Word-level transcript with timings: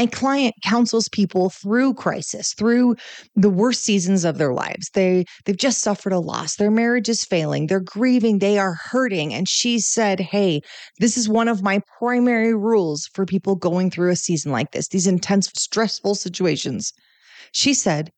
My 0.00 0.06
client 0.06 0.54
counsels 0.64 1.10
people 1.10 1.50
through 1.50 1.92
crisis, 1.92 2.54
through 2.54 2.96
the 3.36 3.50
worst 3.50 3.82
seasons 3.82 4.24
of 4.24 4.38
their 4.38 4.54
lives. 4.54 4.88
They 4.94 5.26
they've 5.44 5.54
just 5.54 5.80
suffered 5.80 6.14
a 6.14 6.18
loss. 6.18 6.56
Their 6.56 6.70
marriage 6.70 7.10
is 7.10 7.22
failing. 7.22 7.66
They're 7.66 7.80
grieving. 7.80 8.38
They 8.38 8.58
are 8.58 8.72
hurting. 8.72 9.34
And 9.34 9.46
she 9.46 9.78
said, 9.78 10.18
"Hey, 10.18 10.62
this 11.00 11.18
is 11.18 11.28
one 11.28 11.48
of 11.48 11.62
my 11.62 11.82
primary 11.98 12.54
rules 12.54 13.10
for 13.12 13.26
people 13.26 13.56
going 13.56 13.90
through 13.90 14.10
a 14.10 14.16
season 14.16 14.52
like 14.52 14.70
this, 14.72 14.88
these 14.88 15.06
intense, 15.06 15.50
stressful 15.54 16.14
situations." 16.14 16.94
She 17.52 17.74
said, 17.74 18.10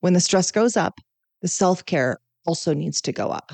"When 0.00 0.12
the 0.12 0.20
stress 0.20 0.50
goes 0.50 0.76
up, 0.76 1.00
the 1.40 1.48
self-care 1.48 2.18
also 2.44 2.74
needs 2.74 3.00
to 3.00 3.12
go 3.12 3.30
up." 3.30 3.50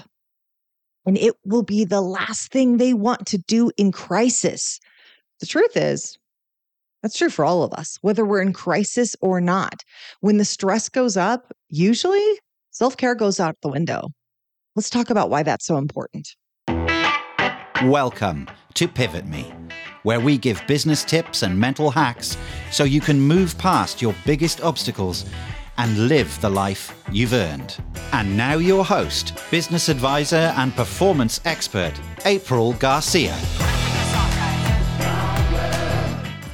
And 1.07 1.17
it 1.17 1.37
will 1.45 1.63
be 1.63 1.85
the 1.85 2.01
last 2.01 2.51
thing 2.51 2.79
they 2.79 2.95
want 2.95 3.29
to 3.29 3.39
do 3.39 3.71
in 3.77 3.93
crisis. 3.93 4.81
The 5.39 5.47
truth 5.47 5.77
is, 5.77 6.19
that's 7.03 7.17
true 7.17 7.31
for 7.31 7.45
all 7.45 7.63
of 7.63 7.73
us, 7.73 7.99
whether 8.03 8.25
we're 8.25 8.43
in 8.43 8.53
crisis 8.53 9.17
or 9.21 9.41
not. 9.41 9.85
When 10.21 10.37
the 10.37 10.45
stress 10.45 10.89
goes 10.89 11.17
up, 11.17 11.53
usually 11.69 12.25
self 12.71 12.97
care 12.97 13.15
goes 13.15 13.41
out 13.41 13.57
the 13.63 13.69
window. 13.69 14.09
Let's 14.77 14.91
talk 14.91 15.11
about 15.11 15.31
why 15.31 15.43
that's 15.43 15.67
so 15.67 15.77
important. 15.79 16.37
Welcome 17.85 18.49
to 18.75 18.87
Pivot 18.87 19.27
Me, 19.27 19.53
where 20.03 20.21
we 20.21 20.37
give 20.37 20.63
business 20.67 21.03
tips 21.03 21.43
and 21.43 21.59
mental 21.59 21.91
hacks 21.91 22.37
so 22.71 22.85
you 22.85 23.01
can 23.01 23.21
move 23.21 23.57
past 23.57 24.03
your 24.03 24.15
biggest 24.27 24.61
obstacles 24.61 25.25
and 25.79 26.09
live 26.09 26.39
the 26.43 26.51
life 26.51 27.03
you've 27.11 27.33
earned. 27.33 27.83
And 28.13 28.37
now, 28.37 28.55
your 28.57 28.85
host, 28.85 29.43
business 29.51 29.89
advisor, 29.89 30.53
and 30.57 30.75
performance 30.75 31.41
expert, 31.47 31.95
April 32.27 32.75
Garcia. 32.75 33.70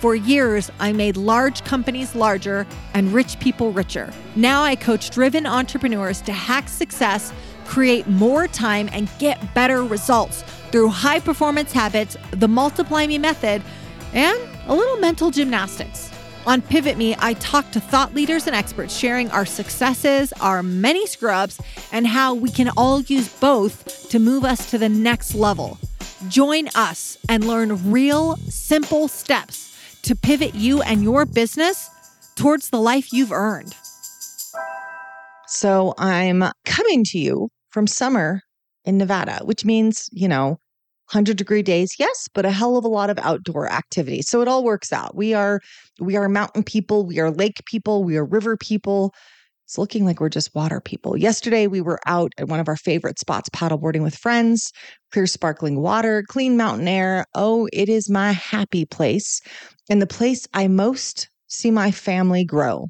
For 0.06 0.14
years, 0.14 0.70
I 0.78 0.92
made 0.92 1.16
large 1.16 1.64
companies 1.64 2.14
larger 2.14 2.64
and 2.94 3.12
rich 3.12 3.40
people 3.40 3.72
richer. 3.72 4.12
Now 4.36 4.62
I 4.62 4.76
coach 4.76 5.10
driven 5.10 5.46
entrepreneurs 5.46 6.20
to 6.20 6.32
hack 6.32 6.68
success, 6.68 7.32
create 7.64 8.06
more 8.06 8.46
time, 8.46 8.88
and 8.92 9.10
get 9.18 9.52
better 9.52 9.82
results 9.82 10.44
through 10.70 10.90
high 10.90 11.18
performance 11.18 11.72
habits, 11.72 12.16
the 12.30 12.46
Multiply 12.46 13.08
Me 13.08 13.18
method, 13.18 13.64
and 14.12 14.38
a 14.68 14.74
little 14.76 14.96
mental 14.98 15.32
gymnastics. 15.32 16.08
On 16.46 16.62
Pivot 16.62 16.96
Me, 16.96 17.16
I 17.18 17.34
talk 17.34 17.72
to 17.72 17.80
thought 17.80 18.14
leaders 18.14 18.46
and 18.46 18.54
experts 18.54 18.96
sharing 18.96 19.28
our 19.32 19.44
successes, 19.44 20.32
our 20.34 20.62
many 20.62 21.08
scrubs, 21.08 21.60
and 21.90 22.06
how 22.06 22.32
we 22.32 22.50
can 22.50 22.70
all 22.76 23.00
use 23.00 23.28
both 23.28 24.08
to 24.10 24.20
move 24.20 24.44
us 24.44 24.70
to 24.70 24.78
the 24.78 24.88
next 24.88 25.34
level. 25.34 25.80
Join 26.28 26.68
us 26.76 27.18
and 27.28 27.42
learn 27.42 27.90
real, 27.90 28.36
simple 28.48 29.08
steps 29.08 29.65
to 30.06 30.14
pivot 30.14 30.54
you 30.54 30.82
and 30.82 31.02
your 31.02 31.26
business 31.26 31.90
towards 32.36 32.70
the 32.70 32.80
life 32.80 33.12
you've 33.12 33.32
earned. 33.32 33.74
So 35.48 35.94
I'm 35.98 36.44
coming 36.64 37.02
to 37.06 37.18
you 37.18 37.48
from 37.70 37.88
summer 37.88 38.42
in 38.84 38.98
Nevada, 38.98 39.40
which 39.44 39.64
means, 39.64 40.08
you 40.12 40.28
know, 40.28 40.58
100 41.12 41.36
degree 41.36 41.62
days 41.62 41.94
yes 42.00 42.26
but 42.34 42.44
a 42.44 42.50
hell 42.50 42.76
of 42.76 42.84
a 42.84 42.88
lot 42.88 43.10
of 43.10 43.18
outdoor 43.18 43.70
activity. 43.70 44.22
So 44.22 44.42
it 44.42 44.48
all 44.48 44.64
works 44.64 44.92
out. 44.92 45.14
We 45.14 45.34
are 45.34 45.60
we 46.00 46.16
are 46.16 46.28
mountain 46.28 46.64
people 46.64 47.06
we 47.06 47.20
are 47.20 47.30
lake 47.30 47.64
people 47.64 48.02
we 48.02 48.16
are 48.16 48.24
river 48.24 48.56
people 48.56 49.14
it's 49.66 49.78
looking 49.78 50.04
like 50.04 50.20
we're 50.20 50.28
just 50.28 50.54
water 50.54 50.80
people. 50.80 51.16
Yesterday, 51.16 51.66
we 51.66 51.80
were 51.80 51.98
out 52.06 52.32
at 52.38 52.46
one 52.46 52.60
of 52.60 52.68
our 52.68 52.76
favorite 52.76 53.18
spots, 53.18 53.48
paddleboarding 53.48 54.04
with 54.04 54.14
friends, 54.14 54.70
clear, 55.10 55.26
sparkling 55.26 55.80
water, 55.80 56.22
clean 56.28 56.56
mountain 56.56 56.86
air. 56.86 57.24
Oh, 57.34 57.68
it 57.72 57.88
is 57.88 58.08
my 58.08 58.30
happy 58.30 58.84
place 58.84 59.40
and 59.90 60.00
the 60.00 60.06
place 60.06 60.46
I 60.54 60.68
most 60.68 61.28
see 61.48 61.72
my 61.72 61.90
family 61.90 62.44
grow. 62.44 62.88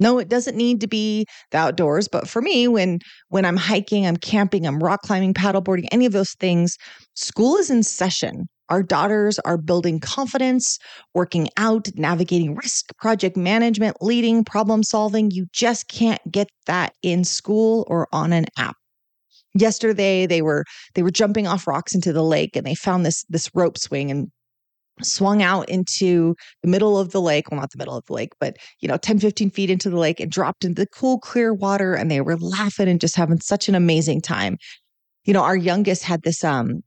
No, 0.00 0.18
it 0.18 0.28
doesn't 0.28 0.56
need 0.56 0.82
to 0.82 0.86
be 0.86 1.24
the 1.50 1.58
outdoors, 1.58 2.08
but 2.08 2.28
for 2.28 2.42
me, 2.42 2.68
when 2.68 2.98
when 3.28 3.46
I'm 3.46 3.56
hiking, 3.56 4.06
I'm 4.06 4.18
camping, 4.18 4.66
I'm 4.66 4.82
rock 4.82 5.00
climbing, 5.00 5.32
paddleboarding, 5.32 5.88
any 5.90 6.04
of 6.04 6.12
those 6.12 6.34
things, 6.38 6.76
school 7.14 7.56
is 7.56 7.70
in 7.70 7.82
session. 7.82 8.48
Our 8.68 8.82
daughters 8.82 9.38
are 9.40 9.56
building 9.56 10.00
confidence, 10.00 10.78
working 11.14 11.48
out, 11.56 11.88
navigating 11.94 12.54
risk, 12.54 12.86
project 12.98 13.36
management, 13.36 13.96
leading, 14.00 14.44
problem 14.44 14.82
solving. 14.82 15.30
You 15.30 15.46
just 15.52 15.88
can't 15.88 16.20
get 16.30 16.48
that 16.66 16.92
in 17.02 17.24
school 17.24 17.86
or 17.88 18.08
on 18.12 18.32
an 18.32 18.46
app. 18.56 18.76
Yesterday 19.54 20.26
they 20.26 20.42
were 20.42 20.64
they 20.94 21.02
were 21.02 21.10
jumping 21.10 21.46
off 21.46 21.66
rocks 21.66 21.94
into 21.94 22.12
the 22.12 22.22
lake 22.22 22.54
and 22.54 22.66
they 22.66 22.74
found 22.74 23.06
this 23.06 23.24
this 23.28 23.50
rope 23.54 23.78
swing 23.78 24.10
and 24.10 24.30
swung 25.02 25.42
out 25.42 25.68
into 25.68 26.34
the 26.62 26.68
middle 26.68 26.98
of 26.98 27.12
the 27.12 27.20
lake 27.20 27.50
well 27.50 27.60
not 27.60 27.70
the 27.70 27.78
middle 27.78 27.96
of 27.96 28.04
the 28.06 28.12
lake 28.12 28.32
but 28.40 28.56
you 28.80 28.88
know 28.88 28.96
10 28.96 29.20
15 29.20 29.50
feet 29.50 29.70
into 29.70 29.88
the 29.88 29.96
lake 29.96 30.20
and 30.20 30.30
dropped 30.30 30.64
into 30.64 30.82
the 30.82 30.88
cool 30.88 31.18
clear 31.18 31.54
water 31.54 31.94
and 31.94 32.10
they 32.10 32.20
were 32.20 32.36
laughing 32.36 32.88
and 32.88 33.00
just 33.00 33.16
having 33.16 33.40
such 33.40 33.68
an 33.68 33.74
amazing 33.74 34.20
time 34.20 34.56
you 35.24 35.32
know 35.32 35.42
our 35.42 35.56
youngest 35.56 36.02
had 36.02 36.22
this 36.22 36.42
um 36.44 36.82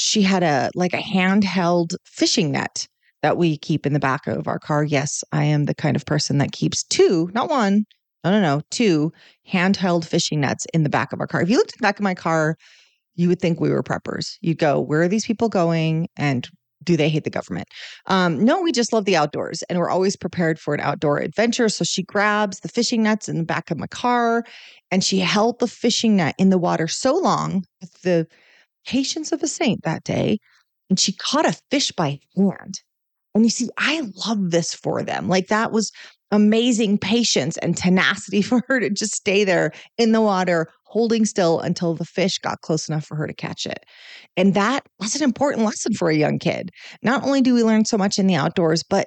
she 0.00 0.22
had 0.22 0.42
a 0.42 0.70
like 0.74 0.94
a 0.94 0.98
handheld 0.98 1.94
fishing 2.04 2.52
net 2.52 2.88
that 3.22 3.36
we 3.36 3.58
keep 3.58 3.84
in 3.84 3.92
the 3.92 4.00
back 4.00 4.26
of 4.26 4.48
our 4.48 4.58
car. 4.58 4.82
Yes, 4.82 5.22
I 5.30 5.44
am 5.44 5.66
the 5.66 5.74
kind 5.74 5.94
of 5.94 6.06
person 6.06 6.38
that 6.38 6.52
keeps 6.52 6.82
two, 6.84 7.28
not 7.34 7.50
one, 7.50 7.84
no, 8.24 8.30
no, 8.30 8.40
no, 8.40 8.62
two 8.70 9.12
handheld 9.46 10.06
fishing 10.06 10.40
nets 10.40 10.66
in 10.72 10.84
the 10.84 10.88
back 10.88 11.12
of 11.12 11.20
our 11.20 11.26
car. 11.26 11.42
If 11.42 11.50
you 11.50 11.58
looked 11.58 11.72
at 11.72 11.78
the 11.78 11.82
back 11.82 11.98
of 11.98 12.02
my 12.02 12.14
car, 12.14 12.56
you 13.14 13.28
would 13.28 13.40
think 13.40 13.60
we 13.60 13.68
were 13.68 13.82
preppers. 13.82 14.36
You'd 14.40 14.56
go, 14.56 14.80
where 14.80 15.02
are 15.02 15.08
these 15.08 15.26
people 15.26 15.50
going? 15.50 16.08
And 16.16 16.48
do 16.82 16.96
they 16.96 17.10
hate 17.10 17.24
the 17.24 17.30
government? 17.30 17.68
Um, 18.06 18.42
no, 18.42 18.62
we 18.62 18.72
just 18.72 18.94
love 18.94 19.04
the 19.04 19.16
outdoors 19.16 19.62
and 19.68 19.78
we're 19.78 19.90
always 19.90 20.16
prepared 20.16 20.58
for 20.58 20.72
an 20.72 20.80
outdoor 20.80 21.18
adventure. 21.18 21.68
So 21.68 21.84
she 21.84 22.02
grabs 22.02 22.60
the 22.60 22.68
fishing 22.68 23.02
nets 23.02 23.28
in 23.28 23.36
the 23.36 23.44
back 23.44 23.70
of 23.70 23.76
my 23.76 23.86
car 23.86 24.44
and 24.90 25.04
she 25.04 25.18
held 25.18 25.58
the 25.58 25.68
fishing 25.68 26.16
net 26.16 26.34
in 26.38 26.48
the 26.48 26.56
water 26.56 26.88
so 26.88 27.14
long 27.14 27.64
with 27.82 28.00
the 28.00 28.26
patience 28.86 29.32
of 29.32 29.42
a 29.42 29.48
saint 29.48 29.82
that 29.82 30.04
day, 30.04 30.38
and 30.88 30.98
she 30.98 31.12
caught 31.12 31.46
a 31.46 31.58
fish 31.70 31.92
by 31.92 32.18
hand. 32.36 32.80
And 33.34 33.44
you 33.44 33.50
see, 33.50 33.68
I 33.78 34.02
love 34.26 34.50
this 34.50 34.74
for 34.74 35.02
them. 35.02 35.28
Like 35.28 35.48
that 35.48 35.72
was 35.72 35.92
amazing 36.32 36.98
patience 36.98 37.56
and 37.58 37.76
tenacity 37.76 38.42
for 38.42 38.62
her 38.68 38.80
to 38.80 38.90
just 38.90 39.14
stay 39.14 39.44
there 39.44 39.72
in 39.98 40.12
the 40.12 40.20
water, 40.20 40.68
holding 40.84 41.24
still 41.24 41.60
until 41.60 41.94
the 41.94 42.04
fish 42.04 42.38
got 42.38 42.60
close 42.62 42.88
enough 42.88 43.04
for 43.04 43.16
her 43.16 43.26
to 43.26 43.34
catch 43.34 43.66
it. 43.66 43.84
And 44.36 44.54
that 44.54 44.86
was 44.98 45.14
an 45.14 45.22
important 45.22 45.64
lesson 45.64 45.94
for 45.94 46.10
a 46.10 46.16
young 46.16 46.38
kid. 46.38 46.70
Not 47.02 47.22
only 47.22 47.40
do 47.40 47.54
we 47.54 47.62
learn 47.62 47.84
so 47.84 47.96
much 47.96 48.18
in 48.18 48.26
the 48.26 48.34
outdoors, 48.34 48.82
but 48.82 49.06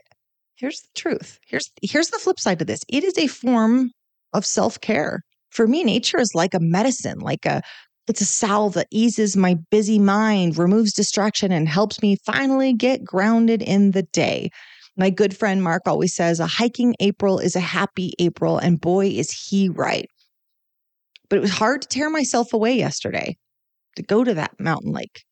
here's 0.56 0.82
the 0.82 0.90
truth. 0.96 1.40
Here's 1.46 1.70
here's 1.82 2.10
the 2.10 2.20
flip 2.20 2.40
side 2.40 2.60
to 2.60 2.66
this. 2.66 2.82
It 2.88 3.04
is 3.04 3.18
a 3.18 3.28
form 3.28 3.92
of 4.34 4.46
self-care. 4.46 5.22
For 5.50 5.68
me, 5.68 5.84
nature 5.84 6.20
is 6.20 6.34
like 6.34 6.54
a 6.54 6.60
medicine, 6.60 7.20
like 7.20 7.46
a 7.46 7.62
it's 8.08 8.22
a 8.22 8.26
salve 8.26 8.74
that 8.74 8.88
eases 8.92 9.38
my 9.38 9.56
busy 9.72 9.98
mind, 9.98 10.58
removes 10.58 10.94
distraction, 10.94 11.52
and 11.52 11.70
helps 11.70 12.02
me 12.02 12.18
finally 12.26 12.74
get 12.74 13.04
grounded 13.04 13.62
in 13.62 13.92
the 13.92 14.04
day. 14.04 14.50
My 14.98 15.10
good 15.10 15.36
friend 15.36 15.64
Mark 15.64 15.84
always 15.86 16.14
says 16.14 16.40
a 16.40 16.46
hiking 16.46 16.96
April 17.00 17.40
is 17.40 17.56
a 17.56 17.62
happy 17.62 18.14
April, 18.20 18.58
and 18.58 18.80
boy, 18.80 19.08
is 19.08 19.32
he 19.32 19.70
right. 19.70 20.10
But 21.30 21.38
it 21.38 21.42
was 21.42 21.52
hard 21.52 21.82
to 21.82 21.88
tear 21.88 22.10
myself 22.10 22.54
away 22.54 22.74
yesterday 22.74 23.38
to 23.96 24.04
go 24.04 24.24
to 24.24 24.34
that 24.34 24.60
mountain 24.60 24.92
lake. 24.92 25.24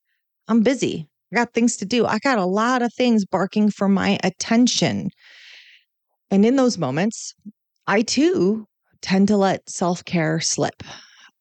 I'm 0.47 0.61
busy. 0.61 1.07
I 1.31 1.35
got 1.35 1.53
things 1.53 1.77
to 1.77 1.85
do. 1.85 2.05
I 2.05 2.19
got 2.19 2.37
a 2.37 2.45
lot 2.45 2.81
of 2.81 2.93
things 2.93 3.25
barking 3.25 3.69
for 3.69 3.87
my 3.87 4.17
attention. 4.23 5.09
And 6.29 6.45
in 6.45 6.55
those 6.55 6.77
moments, 6.77 7.33
I 7.87 8.01
too 8.01 8.65
tend 9.01 9.27
to 9.27 9.37
let 9.37 9.69
self 9.69 10.03
care 10.05 10.39
slip. 10.39 10.83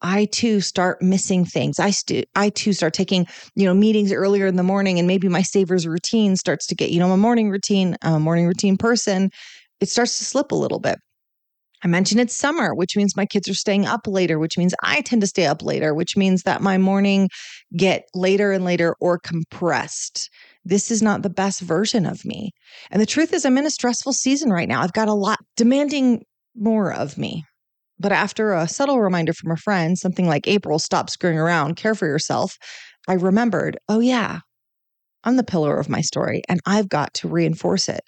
I 0.03 0.27
too 0.27 0.61
start 0.61 1.03
missing 1.03 1.45
things. 1.45 1.79
I 1.79 1.91
st- 1.91 2.29
I 2.35 2.51
too 2.51 2.73
start 2.73 2.95
taking, 2.95 3.27
you 3.55 3.65
know, 3.65 3.75
meetings 3.75 4.13
earlier 4.13 4.47
in 4.47 4.57
the 4.57 4.63
morning 4.63 4.99
and 4.99 5.07
maybe 5.07 5.29
my 5.29 5.43
savers 5.43 5.87
routine 5.87 6.37
starts 6.37 6.67
to 6.69 6.75
get, 6.75 6.91
you 6.91 6.99
know, 6.99 7.13
a 7.13 7.17
morning 7.17 7.51
routine, 7.51 7.97
I'm 8.03 8.15
a 8.15 8.21
morning 8.21 8.47
routine 8.47 8.77
person. 8.77 9.31
It 9.81 9.89
starts 9.89 10.19
to 10.19 10.25
slip 10.25 10.53
a 10.53 10.57
little 10.57 10.81
bit. 10.81 10.99
I 11.83 11.89
mentioned 11.89 12.21
it's 12.21 12.35
summer, 12.35 12.75
which 12.75 12.97
means 12.97 13.17
my 13.17 13.25
kids 13.25 13.49
are 13.49 13.55
staying 13.55 13.87
up 13.87 14.07
later, 14.07 14.39
which 14.39 14.59
means 14.59 14.75
I 14.83 15.01
tend 15.01 15.23
to 15.23 15.27
stay 15.27 15.47
up 15.47 15.63
later, 15.63 15.95
which 15.95 16.17
means 16.17 16.43
that 16.43 16.61
my 16.61 16.77
morning 16.77 17.31
get 17.75 18.05
later 18.15 18.53
and 18.53 18.65
later 18.65 18.95
or 19.01 19.19
compressed. 19.19 20.29
This 20.65 20.91
is 20.91 21.03
not 21.03 21.23
the 21.23 21.31
best 21.31 21.61
version 21.61 22.05
of 22.05 22.25
me. 22.25 22.51
And 22.91 23.01
the 23.01 23.07
truth 23.07 23.33
is 23.33 23.47
I'm 23.47 23.57
in 23.57 23.65
a 23.65 23.71
stressful 23.71 24.13
season 24.13 24.51
right 24.53 24.69
now. 24.69 24.83
I've 24.83 24.93
got 24.93 25.09
a 25.09 25.15
lot 25.15 25.39
demanding 25.57 26.25
more 26.55 26.93
of 26.93 27.17
me. 27.17 27.45
But 28.01 28.13
after 28.13 28.53
a 28.55 28.67
subtle 28.67 29.01
reminder 29.01 29.33
from 29.35 29.53
a 29.53 29.57
friend, 29.57 29.99
something 29.99 30.27
like 30.27 30.49
April, 30.49 30.79
stop 30.79 31.11
screwing 31.11 31.39
around, 31.39 31.77
care 31.77 31.95
for 31.95 32.07
yourself, 32.07 32.57
I 33.07 33.13
remembered, 33.15 33.79
oh, 33.89 34.01
yeah, 34.01 34.41
I'm 35.25 35.37
the 35.37 35.45
pillar 35.45 35.79
of 35.79 35.89
my 35.89 36.01
story 36.01 36.43
and 36.49 36.61
I've 36.67 36.89
got 36.89 37.13
to 37.15 37.29
reinforce 37.29 37.89
it. 37.89 38.01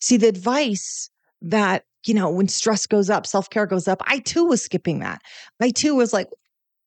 See, 0.00 0.16
the 0.16 0.28
advice 0.28 1.10
that, 1.42 1.82
you 2.06 2.14
know, 2.14 2.30
when 2.30 2.48
stress 2.48 2.86
goes 2.86 3.10
up, 3.10 3.26
self 3.26 3.50
care 3.50 3.66
goes 3.66 3.88
up, 3.88 4.00
I 4.06 4.20
too 4.20 4.44
was 4.44 4.62
skipping 4.62 5.00
that. 5.00 5.20
I 5.60 5.70
too 5.70 5.96
was 5.96 6.12
like, 6.12 6.28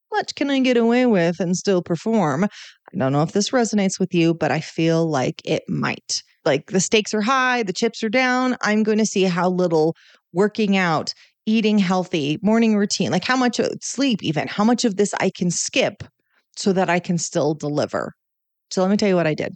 what 0.10 0.34
can 0.36 0.50
I 0.50 0.60
get 0.60 0.77
away 0.77 1.06
with 1.06 1.39
and 1.39 1.56
still 1.56 1.81
perform? 1.81 2.45
I 2.45 2.98
don't 2.98 3.12
know 3.13 3.24
if 3.24 3.34
this 3.34 3.50
resonates 3.51 4.00
with 4.00 4.13
you, 4.13 4.34
but 4.34 4.51
I 4.51 4.60
feel 4.62 5.06
like 5.10 5.42
it 5.45 5.63
might. 5.68 6.24
like 6.45 6.72
the 6.72 6.80
stakes 6.80 7.13
are 7.13 7.22
high, 7.22 7.63
the 7.63 7.74
chips 7.74 8.04
are 8.04 8.10
down. 8.10 8.56
I'm 8.62 8.84
going 8.84 8.98
to 8.98 9.06
see 9.06 9.24
how 9.24 9.50
little 9.50 9.95
working 10.34 10.77
out, 10.77 11.13
eating 11.46 11.78
healthy, 11.78 12.40
morning 12.42 12.76
routine, 12.76 13.12
like 13.12 13.24
how 13.24 13.36
much 13.36 13.60
uh, 13.60 13.70
sleep, 13.82 14.24
even 14.24 14.48
how 14.48 14.64
much 14.64 14.86
of 14.86 14.96
this 14.96 15.14
I 15.20 15.30
can 15.30 15.52
skip 15.52 16.04
so 16.56 16.74
that 16.74 16.90
I 16.90 17.00
can 17.00 17.18
still 17.18 17.54
deliver. 17.54 18.14
So 18.70 18.82
let 18.82 18.92
me 18.92 18.98
tell 18.98 19.10
you 19.10 19.16
what 19.16 19.28
I 19.28 19.34
did. 19.34 19.54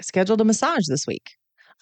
I 0.00 0.02
scheduled 0.02 0.40
a 0.40 0.44
massage 0.44 0.86
this 0.88 1.06
week. 1.06 1.30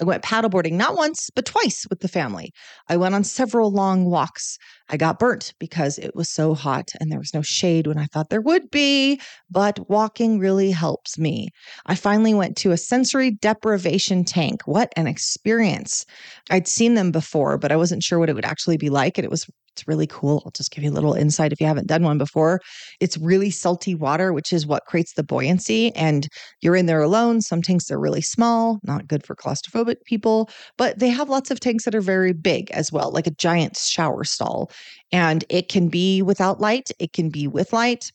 I 0.02 0.04
went 0.04 0.24
paddleboarding 0.24 0.72
not 0.72 0.96
once, 0.96 1.30
but 1.32 1.46
twice 1.46 1.86
with 1.88 2.00
the 2.00 2.08
family. 2.08 2.52
I 2.88 2.96
went 2.96 3.14
on 3.14 3.22
several 3.22 3.70
long 3.70 4.04
walks. 4.06 4.58
I 4.88 4.96
got 4.96 5.20
burnt 5.20 5.54
because 5.60 5.96
it 5.96 6.16
was 6.16 6.28
so 6.28 6.54
hot 6.54 6.90
and 6.98 7.08
there 7.08 7.20
was 7.20 7.32
no 7.32 7.40
shade 7.40 7.86
when 7.86 7.98
I 7.98 8.06
thought 8.06 8.28
there 8.28 8.40
would 8.40 8.68
be, 8.72 9.20
but 9.48 9.88
walking 9.88 10.40
really 10.40 10.72
helps 10.72 11.18
me. 11.18 11.50
I 11.86 11.94
finally 11.94 12.34
went 12.34 12.56
to 12.56 12.72
a 12.72 12.76
sensory 12.76 13.30
deprivation 13.30 14.24
tank. 14.24 14.62
What 14.66 14.92
an 14.96 15.06
experience! 15.06 16.04
I'd 16.50 16.66
seen 16.66 16.94
them 16.94 17.12
before, 17.12 17.56
but 17.56 17.70
I 17.70 17.76
wasn't 17.76 18.02
sure 18.02 18.18
what 18.18 18.28
it 18.28 18.34
would 18.34 18.44
actually 18.44 18.78
be 18.78 18.90
like. 18.90 19.18
And 19.18 19.24
it 19.24 19.30
was 19.30 19.46
it's 19.74 19.88
really 19.88 20.06
cool. 20.06 20.42
I'll 20.44 20.52
just 20.52 20.70
give 20.70 20.84
you 20.84 20.90
a 20.90 20.92
little 20.92 21.14
insight 21.14 21.52
if 21.52 21.60
you 21.60 21.66
haven't 21.66 21.86
done 21.86 22.02
one 22.02 22.18
before. 22.18 22.60
It's 23.00 23.16
really 23.18 23.50
salty 23.50 23.94
water, 23.94 24.32
which 24.32 24.52
is 24.52 24.66
what 24.66 24.84
creates 24.86 25.14
the 25.14 25.22
buoyancy. 25.22 25.94
And 25.96 26.28
you're 26.60 26.76
in 26.76 26.86
there 26.86 27.02
alone. 27.02 27.40
Some 27.40 27.62
tanks 27.62 27.90
are 27.90 27.98
really 27.98 28.20
small, 28.20 28.78
not 28.82 29.08
good 29.08 29.24
for 29.24 29.34
claustrophobic 29.34 29.96
people, 30.04 30.50
but 30.76 30.98
they 30.98 31.08
have 31.08 31.30
lots 31.30 31.50
of 31.50 31.60
tanks 31.60 31.84
that 31.84 31.94
are 31.94 32.02
very 32.02 32.32
big 32.32 32.70
as 32.72 32.92
well, 32.92 33.10
like 33.10 33.26
a 33.26 33.32
giant 33.32 33.76
shower 33.76 34.24
stall. 34.24 34.70
And 35.10 35.44
it 35.48 35.68
can 35.68 35.88
be 35.88 36.22
without 36.22 36.60
light, 36.60 36.90
it 36.98 37.12
can 37.12 37.30
be 37.30 37.46
with 37.46 37.72
light. 37.72 38.12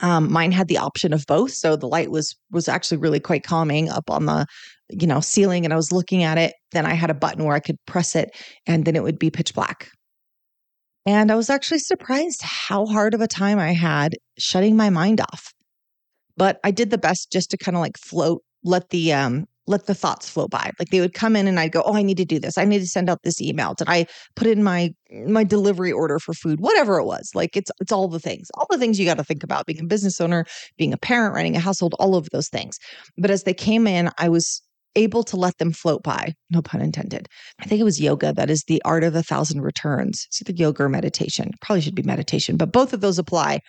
Um, 0.00 0.32
mine 0.32 0.50
had 0.50 0.66
the 0.66 0.78
option 0.78 1.12
of 1.12 1.24
both, 1.26 1.52
so 1.52 1.76
the 1.76 1.86
light 1.86 2.10
was 2.10 2.34
was 2.50 2.66
actually 2.66 2.96
really 2.96 3.20
quite 3.20 3.44
calming 3.44 3.88
up 3.88 4.10
on 4.10 4.26
the 4.26 4.46
you 4.90 5.06
know 5.06 5.20
ceiling, 5.20 5.64
and 5.64 5.72
I 5.72 5.76
was 5.76 5.92
looking 5.92 6.24
at 6.24 6.38
it. 6.38 6.54
Then 6.72 6.86
I 6.86 6.94
had 6.94 7.10
a 7.10 7.14
button 7.14 7.44
where 7.44 7.54
I 7.54 7.60
could 7.60 7.76
press 7.86 8.16
it, 8.16 8.30
and 8.66 8.84
then 8.84 8.96
it 8.96 9.04
would 9.04 9.18
be 9.18 9.30
pitch 9.30 9.54
black 9.54 9.90
and 11.06 11.32
I 11.32 11.34
was 11.34 11.50
actually 11.50 11.80
surprised 11.80 12.42
how 12.42 12.86
hard 12.86 13.14
of 13.14 13.20
a 13.20 13.28
time 13.28 13.58
I 13.58 13.72
had 13.72 14.16
shutting 14.38 14.76
my 14.76 14.90
mind 14.90 15.20
off. 15.20 15.52
But 16.36 16.60
I 16.64 16.70
did 16.70 16.90
the 16.90 16.98
best 16.98 17.30
just 17.30 17.50
to 17.50 17.56
kind 17.56 17.76
of 17.76 17.80
like 17.80 17.98
float, 17.98 18.42
let 18.64 18.90
the 18.90 19.12
um 19.12 19.46
let 19.66 19.86
the 19.86 19.94
thoughts 19.94 20.28
flow 20.28 20.48
by. 20.48 20.72
Like 20.78 20.88
they 20.88 21.00
would 21.00 21.14
come 21.14 21.36
in 21.36 21.46
and 21.46 21.60
I'd 21.60 21.72
go, 21.72 21.82
"Oh, 21.84 21.94
I 21.94 22.02
need 22.02 22.16
to 22.16 22.24
do 22.24 22.40
this. 22.40 22.58
I 22.58 22.64
need 22.64 22.80
to 22.80 22.86
send 22.86 23.08
out 23.08 23.22
this 23.22 23.40
email. 23.40 23.74
Did 23.74 23.88
I 23.88 24.06
put 24.34 24.48
in 24.48 24.62
my 24.62 24.92
my 25.26 25.44
delivery 25.44 25.92
order 25.92 26.18
for 26.18 26.34
food? 26.34 26.60
Whatever 26.60 26.98
it 26.98 27.04
was. 27.04 27.30
Like 27.34 27.56
it's 27.56 27.70
it's 27.80 27.92
all 27.92 28.08
the 28.08 28.18
things. 28.18 28.48
All 28.54 28.66
the 28.70 28.78
things 28.78 28.98
you 28.98 29.06
got 29.06 29.18
to 29.18 29.24
think 29.24 29.44
about 29.44 29.66
being 29.66 29.80
a 29.80 29.84
business 29.84 30.20
owner, 30.20 30.46
being 30.78 30.92
a 30.92 30.98
parent, 30.98 31.34
running 31.34 31.56
a 31.56 31.60
household, 31.60 31.94
all 31.98 32.16
of 32.16 32.28
those 32.32 32.48
things. 32.48 32.78
But 33.18 33.30
as 33.30 33.44
they 33.44 33.54
came 33.54 33.86
in, 33.86 34.10
I 34.18 34.28
was 34.28 34.62
able 34.96 35.22
to 35.24 35.36
let 35.36 35.58
them 35.58 35.72
float 35.72 36.02
by, 36.02 36.34
no 36.50 36.62
pun 36.62 36.80
intended. 36.80 37.28
I 37.60 37.66
think 37.66 37.80
it 37.80 37.84
was 37.84 38.00
yoga 38.00 38.32
that 38.32 38.50
is 38.50 38.64
the 38.64 38.82
art 38.84 39.04
of 39.04 39.14
a 39.14 39.22
thousand 39.22 39.62
returns. 39.62 40.26
It's 40.28 40.42
either 40.42 40.52
yoga 40.52 40.84
or 40.84 40.88
meditation. 40.88 41.52
Probably 41.60 41.80
should 41.80 41.94
be 41.94 42.02
meditation, 42.02 42.56
but 42.56 42.72
both 42.72 42.92
of 42.92 43.00
those 43.00 43.18
apply. 43.18 43.60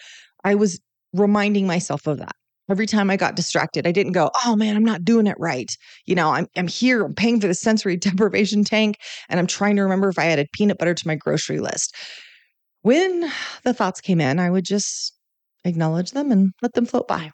I 0.43 0.55
was 0.55 0.79
reminding 1.13 1.67
myself 1.67 2.07
of 2.07 2.19
that. 2.19 2.35
Every 2.69 2.87
time 2.87 3.09
I 3.09 3.17
got 3.17 3.35
distracted, 3.35 3.85
I 3.85 3.91
didn't 3.91 4.13
go, 4.13 4.31
oh 4.45 4.55
man, 4.55 4.75
I'm 4.75 4.85
not 4.85 5.03
doing 5.03 5.27
it 5.27 5.35
right. 5.37 5.69
You 6.05 6.15
know, 6.15 6.29
I'm, 6.29 6.47
I'm 6.55 6.67
here, 6.67 7.03
I'm 7.03 7.13
paying 7.13 7.41
for 7.41 7.47
the 7.47 7.53
sensory 7.53 7.97
deprivation 7.97 8.63
tank, 8.63 8.97
and 9.29 9.39
I'm 9.39 9.47
trying 9.47 9.75
to 9.75 9.83
remember 9.83 10.09
if 10.09 10.17
I 10.17 10.27
added 10.27 10.47
peanut 10.53 10.77
butter 10.77 10.93
to 10.93 11.07
my 11.07 11.15
grocery 11.15 11.59
list. 11.59 11.95
When 12.81 13.29
the 13.63 13.73
thoughts 13.73 14.01
came 14.01 14.19
in, 14.19 14.39
I 14.39 14.49
would 14.49 14.65
just 14.65 15.13
acknowledge 15.65 16.11
them 16.11 16.31
and 16.31 16.51
let 16.61 16.73
them 16.73 16.85
float 16.85 17.07
by. 17.07 17.31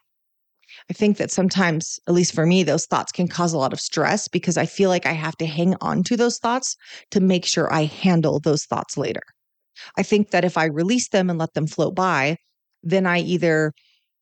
I 0.90 0.94
think 0.94 1.18
that 1.18 1.30
sometimes, 1.32 2.00
at 2.08 2.14
least 2.14 2.34
for 2.34 2.46
me, 2.46 2.64
those 2.64 2.88
thoughts 2.88 3.12
can 3.12 3.28
cause 3.28 3.54
a 3.54 3.58
lot 3.58 3.74
of 3.74 3.80
stress 3.80 4.28
because 4.28 4.58
I 4.58 4.66
feel 4.66 4.90
like 4.90 5.06
I 5.06 5.12
have 5.12 5.38
to 5.38 5.46
hang 5.46 5.76
on 5.82 6.04
to 6.04 6.18
those 6.18 6.40
thoughts 6.40 6.76
to 7.12 7.20
make 7.20 7.46
sure 7.46 7.72
I 7.72 7.84
handle 7.84 8.40
those 8.40 8.64
thoughts 8.64 8.98
later. 8.98 9.22
I 9.98 10.04
think 10.04 10.32
that 10.32 10.46
if 10.46 10.58
I 10.58 10.66
release 10.66 11.10
them 11.10 11.30
and 11.30 11.38
let 11.38 11.54
them 11.54 11.68
float 11.68 11.94
by, 11.94 12.38
then 12.82 13.06
I 13.06 13.20
either 13.20 13.74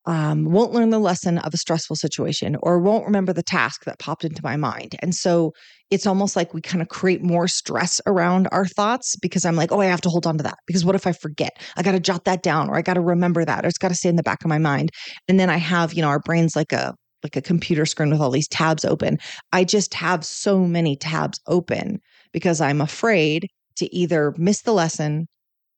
um, 0.07 0.45
won't 0.45 0.71
learn 0.71 0.89
the 0.89 0.99
lesson 0.99 1.37
of 1.39 1.53
a 1.53 1.57
stressful 1.57 1.97
situation 1.97 2.55
or 2.63 2.79
won't 2.79 3.05
remember 3.05 3.33
the 3.33 3.43
task 3.43 3.83
that 3.83 3.99
popped 3.99 4.23
into 4.23 4.41
my 4.41 4.55
mind. 4.55 4.95
And 4.99 5.13
so 5.13 5.51
it's 5.91 6.07
almost 6.07 6.37
like 6.37 6.53
we 6.53 6.61
kind 6.61 6.81
of 6.81 6.87
create 6.87 7.21
more 7.21 7.47
stress 7.47 7.99
around 8.07 8.47
our 8.53 8.65
thoughts 8.65 9.17
because 9.17 9.45
I'm 9.45 9.57
like, 9.57 9.71
oh, 9.71 9.81
I 9.81 9.85
have 9.85 10.01
to 10.01 10.09
hold 10.09 10.25
on 10.25 10.37
to 10.37 10.43
that. 10.43 10.59
Because 10.65 10.85
what 10.85 10.95
if 10.95 11.05
I 11.05 11.11
forget? 11.11 11.61
I 11.75 11.83
got 11.83 11.91
to 11.91 11.99
jot 11.99 12.23
that 12.23 12.41
down 12.41 12.69
or 12.69 12.77
I 12.77 12.81
got 12.81 12.93
to 12.93 13.01
remember 13.01 13.43
that 13.43 13.65
or 13.65 13.67
it's 13.67 13.77
got 13.77 13.89
to 13.89 13.95
stay 13.95 14.07
in 14.07 14.15
the 14.15 14.23
back 14.23 14.43
of 14.45 14.49
my 14.49 14.57
mind. 14.57 14.91
And 15.27 15.39
then 15.39 15.49
I 15.49 15.57
have, 15.57 15.93
you 15.93 16.01
know, 16.01 16.07
our 16.07 16.19
brain's 16.19 16.55
like 16.55 16.71
a, 16.71 16.95
like 17.21 17.35
a 17.35 17.41
computer 17.41 17.85
screen 17.85 18.09
with 18.09 18.21
all 18.21 18.31
these 18.31 18.47
tabs 18.47 18.85
open. 18.85 19.17
I 19.51 19.65
just 19.65 19.93
have 19.93 20.23
so 20.23 20.59
many 20.59 20.95
tabs 20.95 21.39
open 21.47 21.99
because 22.31 22.61
I'm 22.61 22.79
afraid 22.79 23.47
to 23.77 23.93
either 23.93 24.33
miss 24.37 24.61
the 24.61 24.73
lesson 24.73 25.27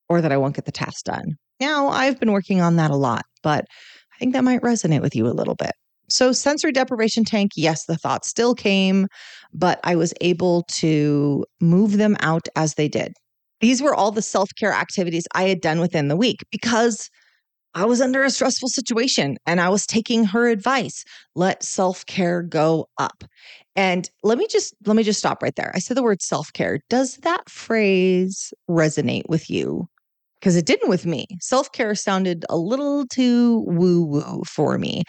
or 0.07 0.21
that 0.21 0.31
I 0.31 0.37
won't 0.37 0.55
get 0.55 0.65
the 0.65 0.71
task 0.71 1.05
done. 1.05 1.35
Now, 1.59 1.89
I've 1.89 2.19
been 2.19 2.31
working 2.31 2.61
on 2.61 2.77
that 2.77 2.91
a 2.91 2.95
lot, 2.95 3.25
but 3.43 3.65
I 4.19 4.21
think 4.21 4.33
that 4.33 4.43
might 4.43 4.61
resonate 4.61 5.01
with 5.01 5.15
you 5.15 5.27
a 5.27 5.31
little 5.31 5.55
bit. 5.55 5.71
So, 6.09 6.33
sensory 6.33 6.73
deprivation 6.73 7.23
tank, 7.23 7.51
yes, 7.55 7.85
the 7.85 7.95
thoughts 7.95 8.27
still 8.27 8.53
came, 8.53 9.07
but 9.53 9.79
I 9.85 9.95
was 9.95 10.13
able 10.19 10.63
to 10.63 11.45
move 11.61 11.97
them 11.97 12.17
out 12.19 12.49
as 12.57 12.73
they 12.73 12.89
did. 12.89 13.13
These 13.61 13.81
were 13.81 13.95
all 13.95 14.11
the 14.11 14.21
self 14.21 14.49
care 14.59 14.73
activities 14.73 15.25
I 15.35 15.43
had 15.43 15.61
done 15.61 15.79
within 15.79 16.09
the 16.09 16.17
week 16.17 16.43
because 16.51 17.09
I 17.75 17.85
was 17.85 18.01
under 18.01 18.23
a 18.25 18.29
stressful 18.29 18.67
situation 18.67 19.37
and 19.45 19.61
I 19.61 19.69
was 19.69 19.85
taking 19.85 20.25
her 20.25 20.49
advice. 20.49 21.05
Let 21.35 21.63
self 21.63 22.05
care 22.05 22.41
go 22.41 22.89
up. 22.97 23.23
And 23.77 24.09
let 24.23 24.37
me 24.37 24.47
just 24.49 24.73
let 24.85 24.97
me 24.97 25.03
just 25.03 25.19
stop 25.19 25.41
right 25.41 25.55
there. 25.55 25.71
I 25.73 25.79
said 25.79 25.95
the 25.95 26.03
word 26.03 26.21
self 26.21 26.51
care. 26.51 26.79
Does 26.89 27.17
that 27.17 27.49
phrase 27.49 28.53
resonate 28.69 29.29
with 29.29 29.49
you? 29.49 29.87
Because 30.39 30.55
it 30.55 30.65
didn't 30.65 30.89
with 30.89 31.05
me. 31.05 31.25
Self 31.39 31.71
care 31.71 31.95
sounded 31.95 32.45
a 32.49 32.57
little 32.57 33.05
too 33.07 33.63
woo 33.67 34.03
woo 34.05 34.43
for 34.45 34.77
me. 34.77 35.03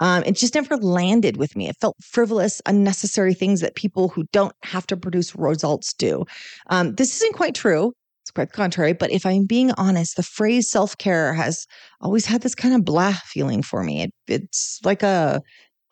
Um, 0.00 0.22
it 0.24 0.32
just 0.32 0.54
never 0.54 0.76
landed 0.76 1.36
with 1.36 1.56
me. 1.56 1.68
It 1.68 1.76
felt 1.80 1.96
frivolous, 2.02 2.62
unnecessary 2.66 3.34
things 3.34 3.60
that 3.60 3.74
people 3.74 4.08
who 4.08 4.24
don't 4.32 4.54
have 4.62 4.86
to 4.88 4.96
produce 4.96 5.34
results 5.34 5.92
do. 5.94 6.24
Um, 6.68 6.94
this 6.94 7.16
isn't 7.16 7.34
quite 7.34 7.54
true. 7.54 7.92
It's 8.22 8.30
quite 8.30 8.50
the 8.50 8.56
contrary. 8.56 8.92
But 8.92 9.12
if 9.12 9.24
I'm 9.24 9.46
being 9.46 9.70
honest, 9.72 10.16
the 10.16 10.22
phrase 10.22 10.70
self 10.70 10.96
care 10.98 11.34
has 11.34 11.66
always 12.00 12.26
had 12.26 12.42
this 12.42 12.54
kind 12.54 12.74
of 12.74 12.84
blah 12.84 13.14
feeling 13.24 13.62
for 13.62 13.82
me. 13.82 14.02
It, 14.02 14.10
it's 14.26 14.80
like 14.84 15.02
a, 15.02 15.40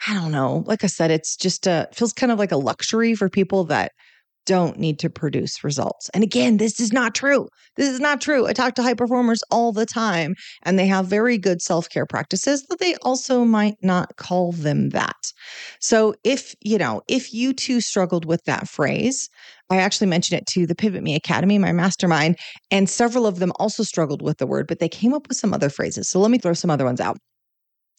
I 0.08 0.14
don't 0.14 0.32
know. 0.32 0.64
Like 0.67 0.85
I 0.85 0.88
said, 0.88 1.11
it's 1.11 1.37
just 1.37 1.67
a, 1.67 1.88
it 1.90 1.94
feels 1.94 2.12
kind 2.12 2.33
of 2.33 2.38
like 2.38 2.52
a 2.52 2.57
luxury 2.57 3.14
for 3.14 3.28
people 3.28 3.64
that 3.64 3.92
don't 4.47 4.79
need 4.79 4.99
to 4.99 5.11
produce 5.11 5.65
results. 5.65 6.11
And 6.13 6.23
again, 6.23 6.59
this 6.59 6.81
is 6.81 6.93
not 6.93 7.15
true. 7.15 7.49
This 7.77 7.89
is 7.89 8.01
not 8.01 8.21
true. 8.21 8.47
I 8.47 8.53
talk 8.53 8.75
to 8.75 8.83
high 8.83 8.95
performers 8.95 9.43
all 9.51 9.73
the 9.73 9.87
time, 9.87 10.35
and 10.63 10.79
they 10.79 10.87
have 10.87 11.07
very 11.07 11.39
good 11.39 11.63
self 11.63 11.89
care 11.89 12.07
practices, 12.07 12.65
but 12.69 12.79
they 12.79 12.95
also 13.03 13.45
might 13.45 13.77
not 13.83 14.17
call 14.17 14.53
them 14.53 14.91
that. 14.91 15.33
So, 15.81 16.15
if 16.25 16.55
you 16.61 16.79
know, 16.79 17.03
if 17.09 17.33
you 17.33 17.53
too 17.53 17.81
struggled 17.81 18.25
with 18.25 18.45
that 18.45 18.69
phrase, 18.69 19.29
I 19.71 19.77
actually 19.77 20.09
mentioned 20.09 20.41
it 20.41 20.47
to 20.49 20.67
the 20.67 20.75
Pivot 20.75 21.03
Me 21.03 21.15
Academy, 21.15 21.59
my 21.59 21.73
mastermind, 21.73 22.37
and 22.71 22.89
several 22.89 23.27
of 23.27 23.39
them 23.39 23.53
also 23.59 23.83
struggled 23.83 24.23
with 24.23 24.39
the 24.39 24.47
word, 24.47 24.67
but 24.67 24.79
they 24.79 24.89
came 24.89 25.15
up 25.15 25.29
with 25.29 25.37
some 25.37 25.55
other 25.55 25.71
phrases. 25.71 26.09
So, 26.09 26.21
let 26.21 26.31
me 26.31 26.39
throw 26.39 26.55
some 26.55 26.71
other 26.71 26.85
ones 26.85 27.01
out. 27.01 27.17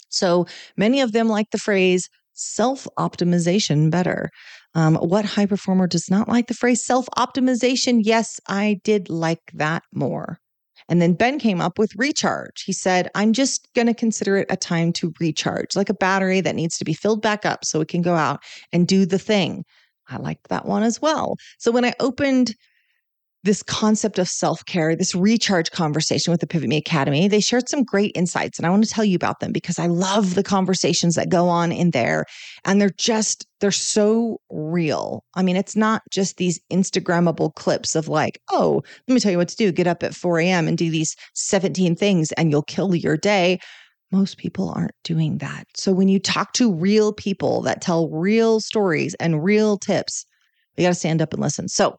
So, 0.10 0.46
many 0.78 1.02
of 1.02 1.12
them 1.12 1.28
like 1.28 1.50
the 1.52 1.58
phrase 1.58 2.08
self 2.36 2.88
optimization 3.00 3.90
better. 3.90 4.30
Um, 4.76 4.96
what 4.96 5.26
high 5.26 5.46
performer 5.46 5.88
does 5.88 6.12
not 6.12 6.28
like 6.28 6.48
the 6.48 6.54
phrase 6.54 6.84
self 6.84 7.08
optimization? 7.18 8.02
Yes, 8.04 8.40
I 8.48 8.82
did 8.84 9.10
like 9.10 9.52
that 9.54 9.84
more. 9.94 10.40
And 10.90 11.02
then 11.02 11.14
Ben 11.14 11.40
came 11.40 11.62
up 11.62 11.80
with 11.80 11.96
recharge. 11.96 12.64
He 12.64 12.74
said, 12.74 13.10
I'm 13.16 13.34
just 13.34 13.68
going 13.74 13.88
to 13.88 13.94
consider 13.94 14.38
it 14.38 14.48
a 14.50 14.58
time 14.58 14.94
to 14.94 15.14
recharge, 15.20 15.76
like 15.76 15.90
a 15.90 15.96
battery 15.96 16.42
that 16.42 16.56
needs 16.56 16.78
to 16.78 16.86
be 16.86 16.94
filled 16.94 17.22
back 17.22 17.46
up 17.46 17.66
so 17.66 17.82
it 17.82 17.88
can 17.88 18.02
go 18.02 18.14
out 18.16 18.44
and 18.72 18.88
do 18.88 19.06
the 19.06 19.18
thing. 19.18 19.64
I 20.10 20.18
liked 20.18 20.50
that 20.50 20.66
one 20.66 20.84
as 20.84 21.02
well. 21.02 21.38
So 21.58 21.72
when 21.72 21.86
I 21.86 21.94
opened 22.00 22.54
this 23.46 23.62
concept 23.62 24.18
of 24.18 24.28
self 24.28 24.66
care, 24.66 24.96
this 24.96 25.14
recharge 25.14 25.70
conversation 25.72 26.32
with 26.32 26.42
the 26.42 26.48
Pivot 26.48 26.68
Me 26.68 26.78
Academy. 26.78 27.28
They 27.28 27.40
shared 27.40 27.70
some 27.70 27.84
great 27.84 28.12
insights, 28.16 28.58
and 28.58 28.66
I 28.66 28.72
want 28.72 28.84
to 28.84 28.90
tell 28.90 29.06
you 29.06 29.16
about 29.16 29.40
them 29.40 29.52
because 29.52 29.78
I 29.78 29.86
love 29.86 30.34
the 30.34 30.44
conversations 30.44 31.14
that 31.16 31.30
go 31.30 31.48
on 31.48 31.72
in 31.72 31.92
there. 31.92 32.26
And 32.66 32.82
they're 32.82 32.90
just, 32.98 33.46
they're 33.62 33.72
so 33.72 34.40
real. 34.50 35.24
I 35.36 35.44
mean, 35.44 35.56
it's 35.56 35.76
not 35.76 36.02
just 36.12 36.38
these 36.38 36.60
Instagrammable 36.74 37.54
clips 37.54 37.96
of 37.96 38.08
like, 38.08 38.40
oh, 38.52 38.82
let 39.08 39.14
me 39.14 39.20
tell 39.20 39.32
you 39.32 39.38
what 39.38 39.50
to 39.50 39.56
do 39.56 39.72
get 39.72 39.88
up 39.88 40.02
at 40.02 40.16
4 40.16 40.40
a.m. 40.40 40.68
and 40.68 40.78
do 40.78 40.90
these 40.90 41.16
17 41.36 41.96
things 41.96 42.32
and 42.34 42.50
you'll 42.50 42.64
kill 42.64 42.96
your 42.96 43.16
day. 43.16 43.60
Most 44.12 44.38
people 44.38 44.70
aren't 44.70 44.92
doing 45.04 45.38
that. 45.38 45.68
So 45.76 45.92
when 45.92 46.08
you 46.08 46.20
talk 46.20 46.54
to 46.54 46.74
real 46.74 47.14
people 47.14 47.62
that 47.62 47.82
tell 47.82 48.10
real 48.10 48.60
stories 48.60 49.16
and 49.20 49.44
real 49.44 49.78
tips, 49.78 50.26
you 50.78 50.84
got 50.84 50.90
to 50.90 50.96
stand 50.96 51.22
up 51.22 51.34
and 51.34 51.42
listen. 51.42 51.68
So, 51.68 51.98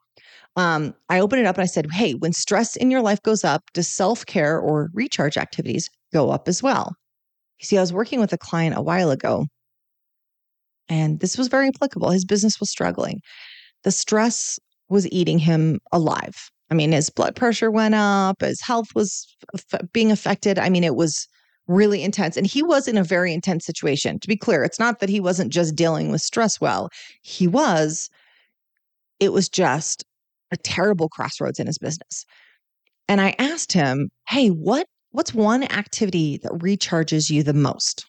um, 0.56 0.94
I 1.08 1.20
opened 1.20 1.40
it 1.42 1.46
up 1.46 1.56
and 1.56 1.62
I 1.62 1.66
said, 1.66 1.86
Hey, 1.92 2.12
when 2.14 2.32
stress 2.32 2.76
in 2.76 2.90
your 2.90 3.02
life 3.02 3.22
goes 3.22 3.44
up, 3.44 3.62
does 3.74 3.88
self 3.88 4.26
care 4.26 4.58
or 4.58 4.90
recharge 4.94 5.36
activities 5.36 5.88
go 6.12 6.30
up 6.30 6.48
as 6.48 6.62
well? 6.62 6.94
You 7.60 7.66
see, 7.66 7.78
I 7.78 7.82
was 7.82 7.92
working 7.92 8.20
with 8.20 8.32
a 8.32 8.38
client 8.38 8.76
a 8.76 8.82
while 8.82 9.10
ago 9.10 9.46
And 10.88 11.20
this 11.20 11.36
was 11.36 11.48
very 11.48 11.68
applicable. 11.68 12.10
His 12.10 12.24
business 12.24 12.60
was 12.60 12.70
struggling. 12.70 13.20
The 13.84 13.90
stress 13.92 14.58
was 14.88 15.10
eating 15.12 15.38
him 15.38 15.80
alive. 15.92 16.50
I 16.70 16.74
mean, 16.74 16.92
his 16.92 17.10
blood 17.10 17.36
pressure 17.36 17.70
went 17.70 17.94
up, 17.94 18.42
his 18.42 18.60
health 18.62 18.88
was 18.94 19.26
being 19.92 20.12
affected. 20.12 20.58
I 20.58 20.70
mean, 20.70 20.84
it 20.84 20.96
was 20.96 21.28
really 21.68 22.02
intense. 22.02 22.36
And 22.36 22.46
he 22.46 22.62
was 22.62 22.88
in 22.88 22.98
a 22.98 23.04
very 23.04 23.32
intense 23.34 23.66
situation. 23.66 24.20
To 24.20 24.28
be 24.28 24.36
clear, 24.36 24.64
it's 24.64 24.80
not 24.80 25.00
that 25.00 25.10
he 25.10 25.20
wasn't 25.20 25.52
just 25.52 25.76
dealing 25.76 26.10
with 26.12 26.22
stress 26.22 26.60
well, 26.60 26.90
he 27.22 27.46
was. 27.48 28.10
It 29.20 29.32
was 29.32 29.48
just 29.48 30.04
a 30.50 30.56
terrible 30.56 31.08
crossroads 31.08 31.58
in 31.58 31.66
his 31.66 31.78
business. 31.78 32.24
And 33.08 33.20
I 33.20 33.34
asked 33.38 33.72
him, 33.72 34.10
"Hey, 34.28 34.48
what 34.48 34.86
what's 35.10 35.34
one 35.34 35.64
activity 35.64 36.38
that 36.42 36.52
recharges 36.52 37.30
you 37.30 37.42
the 37.42 37.54
most?" 37.54 38.06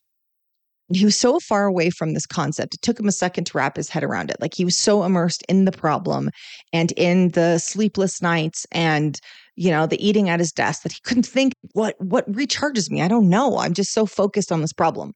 he 0.94 1.04
was 1.04 1.18
so 1.18 1.40
far 1.40 1.66
away 1.66 1.90
from 1.90 2.14
this 2.14 2.26
concept. 2.26 2.76
It 2.76 2.82
took 2.82 3.00
him 3.00 3.08
a 3.08 3.12
second 3.12 3.46
to 3.46 3.58
wrap 3.58 3.76
his 3.76 3.90
head 3.90 4.04
around 4.04 4.30
it. 4.30 4.38
Like 4.40 4.54
he 4.54 4.64
was 4.64 4.78
so 4.78 5.04
immersed 5.04 5.44
in 5.50 5.66
the 5.66 5.72
problem 5.72 6.30
and 6.72 6.92
in 6.94 7.30
the 7.30 7.58
sleepless 7.58 8.22
nights 8.22 8.66
and 8.72 9.20
you 9.56 9.70
know 9.70 9.86
the 9.86 10.06
eating 10.06 10.30
at 10.30 10.40
his 10.40 10.52
desk 10.52 10.84
that 10.84 10.94
he 10.94 11.00
couldn't 11.04 11.26
think 11.26 11.54
what 11.74 11.96
what 12.00 12.30
recharges 12.32 12.90
me. 12.90 13.02
I 13.02 13.08
don't 13.08 13.30
know. 13.30 13.58
I'm 13.58 13.74
just 13.74 13.94
so 13.94 14.06
focused 14.06 14.52
on 14.52 14.62
this 14.62 14.74
problem. 14.74 15.14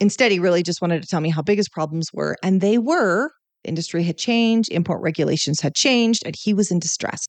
Instead, 0.00 0.32
he 0.32 0.38
really 0.38 0.62
just 0.62 0.80
wanted 0.80 1.02
to 1.02 1.08
tell 1.08 1.20
me 1.20 1.28
how 1.28 1.42
big 1.42 1.58
his 1.58 1.68
problems 1.68 2.08
were, 2.12 2.36
and 2.42 2.60
they 2.60 2.78
were. 2.78 3.30
The 3.64 3.68
industry 3.68 4.02
had 4.04 4.18
changed, 4.18 4.70
import 4.70 5.02
regulations 5.02 5.60
had 5.60 5.74
changed, 5.74 6.22
and 6.24 6.34
he 6.36 6.54
was 6.54 6.70
in 6.70 6.78
distress. 6.78 7.26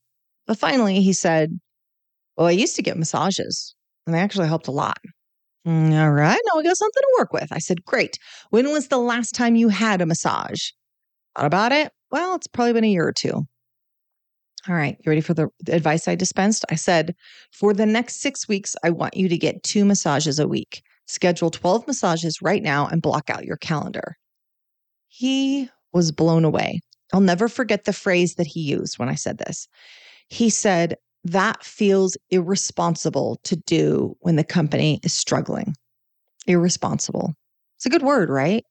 But 0.47 0.57
finally, 0.57 1.01
he 1.01 1.13
said, 1.13 1.59
"Well, 2.37 2.47
I 2.47 2.51
used 2.51 2.75
to 2.77 2.81
get 2.81 2.97
massages, 2.97 3.75
and 4.05 4.15
they 4.15 4.19
actually 4.19 4.47
helped 4.47 4.67
a 4.67 4.71
lot." 4.71 4.97
Mm, 5.65 5.93
all 6.01 6.11
right, 6.11 6.39
now 6.47 6.57
we 6.57 6.63
got 6.63 6.77
something 6.77 7.01
to 7.01 7.15
work 7.19 7.33
with. 7.33 7.51
I 7.51 7.59
said, 7.59 7.85
Great. 7.85 8.17
When 8.49 8.71
was 8.71 8.87
the 8.87 8.97
last 8.97 9.35
time 9.35 9.55
you 9.55 9.69
had 9.69 10.01
a 10.01 10.05
massage? 10.05 10.71
Thought 11.35 11.45
about 11.45 11.71
it? 11.71 11.91
Well, 12.09 12.35
it's 12.35 12.47
probably 12.47 12.73
been 12.73 12.83
a 12.83 12.87
year 12.87 13.07
or 13.07 13.13
two. 13.13 13.45
All 14.67 14.75
right, 14.75 14.97
you 14.99 15.09
ready 15.09 15.21
for 15.21 15.33
the 15.33 15.49
advice 15.69 16.07
I 16.07 16.15
dispensed? 16.15 16.65
I 16.69 16.75
said, 16.75 17.15
For 17.51 17.73
the 17.73 17.85
next 17.85 18.21
six 18.21 18.47
weeks, 18.47 18.75
I 18.83 18.91
want 18.91 19.15
you 19.15 19.27
to 19.29 19.37
get 19.37 19.63
two 19.63 19.85
massages 19.85 20.39
a 20.39 20.47
week. 20.47 20.83
Schedule 21.07 21.49
12 21.49 21.87
massages 21.87 22.41
right 22.41 22.61
now 22.61 22.87
and 22.87 23.01
block 23.01 23.29
out 23.29 23.45
your 23.45 23.57
calendar. 23.57 24.17
He 25.07 25.69
was 25.93 26.11
blown 26.11 26.45
away. 26.45 26.79
I'll 27.13 27.21
never 27.21 27.47
forget 27.47 27.85
the 27.85 27.93
phrase 27.93 28.35
that 28.35 28.47
he 28.47 28.61
used 28.61 28.97
when 28.97 29.09
I 29.09 29.15
said 29.15 29.37
this. 29.37 29.67
He 30.29 30.49
said, 30.49 30.95
that 31.23 31.63
feels 31.63 32.17
irresponsible 32.29 33.39
to 33.43 33.55
do 33.55 34.15
when 34.21 34.37
the 34.37 34.43
company 34.43 34.99
is 35.03 35.13
struggling. 35.13 35.75
Irresponsible. 36.47 37.33
It's 37.77 37.85
a 37.85 37.89
good 37.89 38.01
word, 38.01 38.29
right? 38.29 38.63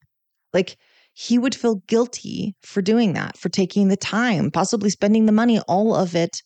Like 0.52 0.76
he 1.12 1.38
would 1.38 1.54
feel 1.54 1.76
guilty 1.86 2.54
for 2.62 2.82
doing 2.82 3.12
that, 3.12 3.36
for 3.36 3.48
taking 3.48 3.88
the 3.88 3.96
time, 3.96 4.50
possibly 4.50 4.90
spending 4.90 5.26
the 5.26 5.32
money, 5.32 5.60
all 5.60 5.94
of 5.94 6.14
it 6.14 6.42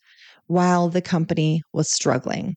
while 0.47 0.88
the 0.88 1.02
company 1.02 1.62
was 1.73 1.90
struggling. 1.90 2.54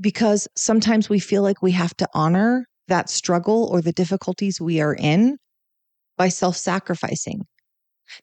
Because 0.00 0.46
sometimes 0.56 1.08
we 1.08 1.18
feel 1.18 1.42
like 1.42 1.62
we 1.62 1.72
have 1.72 1.96
to 1.96 2.08
honor 2.14 2.66
that 2.88 3.08
struggle 3.08 3.68
or 3.72 3.80
the 3.80 3.92
difficulties 3.92 4.60
we 4.60 4.80
are 4.80 4.94
in 4.94 5.36
by 6.22 6.28
self 6.28 6.56
sacrificing, 6.56 7.44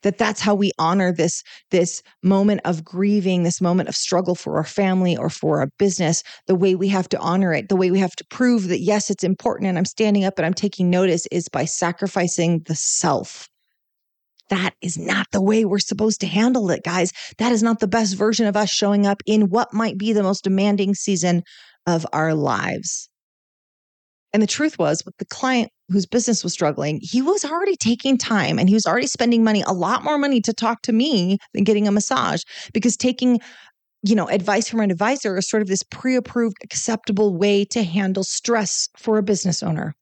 that 0.04 0.18
that's 0.18 0.40
how 0.40 0.56
we 0.56 0.72
honor 0.80 1.12
this 1.12 1.44
this 1.70 2.02
moment 2.24 2.62
of 2.64 2.82
grieving 2.82 3.44
this 3.44 3.60
moment 3.60 3.90
of 3.90 3.96
struggle 3.96 4.36
for 4.36 4.56
our 4.56 4.64
family 4.64 5.18
or 5.18 5.30
for 5.30 5.60
our 5.60 5.68
business 5.78 6.24
the 6.48 6.56
way 6.56 6.76
we 6.76 6.88
have 6.88 7.10
to 7.10 7.20
honor 7.20 7.52
it 7.54 7.68
the 7.68 7.76
way 7.76 7.92
we 7.92 8.00
have 8.00 8.16
to 8.16 8.24
prove 8.30 8.70
that 8.70 8.80
yes 8.80 9.10
it's 9.10 9.24
important 9.26 9.68
and 9.68 9.78
i'm 9.78 9.84
standing 9.84 10.24
up 10.24 10.40
and 10.40 10.46
i'm 10.46 10.54
taking 10.54 10.90
notice 10.90 11.28
is 11.30 11.50
by 11.50 11.66
sacrificing 11.66 12.62
the 12.68 12.76
self. 12.76 13.50
That 14.48 14.76
is 14.82 14.98
not 14.98 15.28
the 15.34 15.42
way 15.42 15.66
we're 15.66 15.80
supposed 15.80 16.22
to 16.22 16.28
handle 16.28 16.72
it 16.72 16.84
guys. 16.86 17.12
That 17.38 17.52
is 17.52 17.62
not 17.62 17.80
the 17.80 17.88
best 17.88 18.16
version 18.16 18.48
of 18.48 18.56
us 18.56 18.70
showing 18.70 19.06
up 19.06 19.22
in 19.26 19.50
what 19.50 19.74
might 19.74 19.98
be 19.98 20.14
the 20.14 20.24
most 20.24 20.46
demanding 20.46 20.96
season 20.96 21.44
of 21.86 22.06
our 22.14 22.34
lives. 22.34 23.10
And 24.32 24.42
the 24.42 24.48
truth 24.48 24.80
was, 24.80 25.04
with 25.06 25.18
the 25.18 25.26
client 25.26 25.70
whose 25.90 26.06
business 26.06 26.44
was 26.44 26.54
struggling, 26.54 27.00
he 27.02 27.22
was 27.22 27.44
already 27.44 27.76
taking 27.76 28.18
time 28.18 28.60
and 28.60 28.70
he 28.70 28.76
was 28.76 28.86
already 28.86 29.08
spending 29.08 29.44
money, 29.44 29.64
a 29.66 29.74
lot 29.74 30.04
more 30.04 30.18
money 30.18 30.42
to 30.42 30.54
talk 30.54 30.82
to 30.84 30.94
me 30.94 31.38
than 31.54 31.64
getting 31.64 31.88
a 31.88 31.92
massage 31.92 32.44
because 32.74 32.96
taking 32.96 33.40
you 34.04 34.16
know 34.16 34.28
advice 34.28 34.70
from 34.70 34.80
an 34.80 34.92
advisor 34.92 35.38
is 35.38 35.50
sort 35.50 35.62
of 35.62 35.68
this 35.68 35.84
pre-approved 35.84 36.56
acceptable 36.64 37.36
way 37.36 37.66
to 37.66 37.84
handle 37.84 38.24
stress 38.24 38.88
for 38.98 39.18
a 39.18 39.24
business 39.24 39.62
owner 39.62 39.94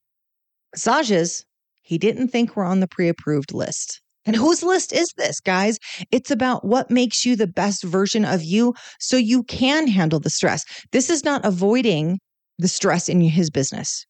massages 0.72 1.44
he 1.82 1.98
didn't 1.98 2.28
think 2.28 2.56
were 2.56 2.64
on 2.64 2.80
the 2.80 2.88
pre-approved 2.88 3.54
list 3.54 4.00
and 4.28 4.36
whose 4.36 4.62
list 4.62 4.92
is 4.92 5.08
this, 5.16 5.40
guys? 5.40 5.80
It's 6.12 6.30
about 6.30 6.66
what 6.66 6.92
makes 6.92 7.26
you 7.26 7.38
the 7.38 7.48
best 7.48 7.82
version 7.82 8.26
of 8.26 8.44
you 8.44 8.74
so 9.00 9.16
you 9.16 9.44
can 9.44 9.88
handle 9.88 10.20
the 10.20 10.30
stress. 10.30 10.66
This 10.92 11.10
is 11.10 11.24
not 11.24 11.46
avoiding 11.46 12.20
the 12.60 12.68
stress 12.68 13.08
in 13.08 13.22
his 13.22 13.50
business. 13.50 14.07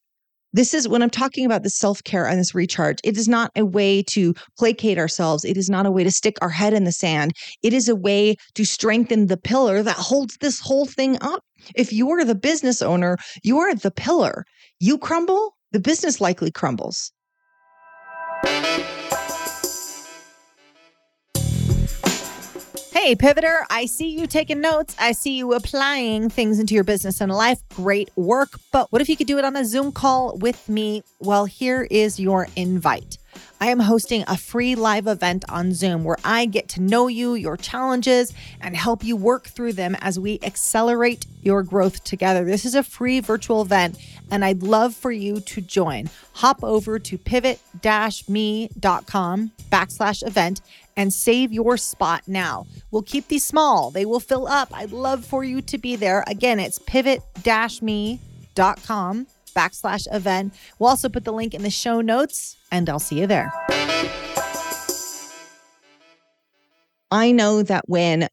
This 0.58 0.74
is 0.74 0.88
when 0.88 1.04
I'm 1.04 1.12
talking 1.12 1.46
about 1.46 1.62
the 1.62 1.70
self 1.70 2.04
care 2.04 2.26
and 2.26 2.40
this 2.40 2.56
recharge. 2.56 2.98
It 3.04 3.16
is 3.16 3.28
not 3.28 3.52
a 3.56 3.64
way 3.64 4.02
to 4.10 4.34
placate 4.58 4.98
ourselves. 4.98 5.46
It 5.46 5.56
is 5.56 5.70
not 5.70 5.86
a 5.86 5.92
way 5.92 6.04
to 6.04 6.10
stick 6.10 6.36
our 6.42 6.50
head 6.50 6.74
in 6.74 6.84
the 6.84 6.92
sand. 6.92 7.34
It 7.62 7.74
is 7.74 7.88
a 7.88 7.96
way 7.96 8.38
to 8.56 8.66
strengthen 8.66 9.28
the 9.28 9.38
pillar 9.38 9.84
that 9.84 9.98
holds 9.98 10.36
this 10.42 10.60
whole 10.60 10.88
thing 10.88 11.16
up. 11.22 11.44
If 11.76 11.94
you 11.94 12.10
are 12.10 12.26
the 12.26 12.34
business 12.34 12.82
owner, 12.82 13.18
you 13.44 13.60
are 13.60 13.76
the 13.76 13.92
pillar. 13.92 14.46
You 14.80 14.98
crumble, 14.98 15.56
the 15.74 15.80
business 15.80 16.20
likely 16.20 16.50
crumbles. 16.50 17.12
Hey, 23.00 23.16
Pivoter, 23.16 23.64
I 23.70 23.86
see 23.86 24.10
you 24.10 24.26
taking 24.26 24.60
notes. 24.60 24.96
I 25.00 25.12
see 25.12 25.38
you 25.38 25.54
applying 25.54 26.32
things 26.32 26.58
into 26.60 26.74
your 26.74 26.84
business 26.84 27.22
and 27.22 27.32
life. 27.32 27.60
Great 27.76 28.10
work. 28.16 28.60
But 28.72 28.92
what 28.92 29.04
if 29.04 29.08
you 29.08 29.16
could 29.16 29.28
do 29.28 29.38
it 29.38 29.46
on 29.46 29.56
a 29.56 29.64
Zoom 29.64 29.92
call 29.92 30.36
with 30.40 30.68
me? 30.68 31.04
Well, 31.20 31.46
here 31.46 31.88
is 31.92 32.20
your 32.20 32.48
invite. 32.56 33.20
I 33.60 33.70
am 33.70 33.80
hosting 33.80 34.24
a 34.28 34.38
free 34.38 34.76
live 34.76 35.08
event 35.08 35.46
on 35.50 35.74
Zoom 35.74 36.04
where 36.04 36.18
I 36.24 36.46
get 36.46 36.68
to 36.70 36.82
know 36.82 37.08
you, 37.08 37.34
your 37.34 37.58
challenges, 37.58 38.34
and 38.62 38.76
help 38.76 39.04
you 39.04 39.16
work 39.16 39.48
through 39.48 39.74
them 39.74 39.96
as 40.00 40.20
we 40.20 40.40
accelerate 40.44 41.26
your 41.42 41.64
growth 41.64 42.04
together. 42.04 42.44
This 42.46 42.66
is 42.66 42.76
a 42.76 42.84
free 42.84 43.20
virtual 43.20 43.62
event, 43.62 43.98
and 44.30 44.44
I'd 44.44 44.64
love 44.64 44.94
for 44.96 45.12
you 45.12 45.40
to 45.40 45.62
join. 45.62 46.10
Hop 46.34 46.64
over 46.64 47.00
to 47.00 47.18
pivot 47.18 47.60
me.com 48.28 49.52
backslash 49.72 50.26
event 50.26 50.62
and 50.96 51.14
save 51.14 51.54
your 51.54 51.78
spot 51.78 52.24
now. 52.28 52.66
We'll 52.92 53.04
keep 53.04 53.28
these 53.28 53.44
small, 53.44 53.92
they 53.92 54.06
will 54.06 54.20
fill 54.20 54.48
up. 54.48 54.70
I'd 54.74 54.92
love 54.92 55.26
for 55.26 55.44
you 55.44 55.62
to 55.62 55.78
be 55.78 55.96
there. 55.96 56.24
Again, 56.28 56.60
it's 56.60 56.80
pivot 56.80 57.22
me.com 57.82 59.28
backslash 59.58 60.08
event. 60.14 60.54
We'll 60.78 60.90
also 60.90 61.10
put 61.10 61.24
the 61.24 61.34
link 61.34 61.54
in 61.54 61.64
the 61.64 61.70
show 61.70 62.02
notes, 62.02 62.58
and 62.72 62.90
I'll 62.90 63.00
see 63.00 63.20
you 63.20 63.28
there. 63.28 63.52
I 67.10 67.32
know 67.32 67.64
that 67.64 67.86
when 67.88 68.28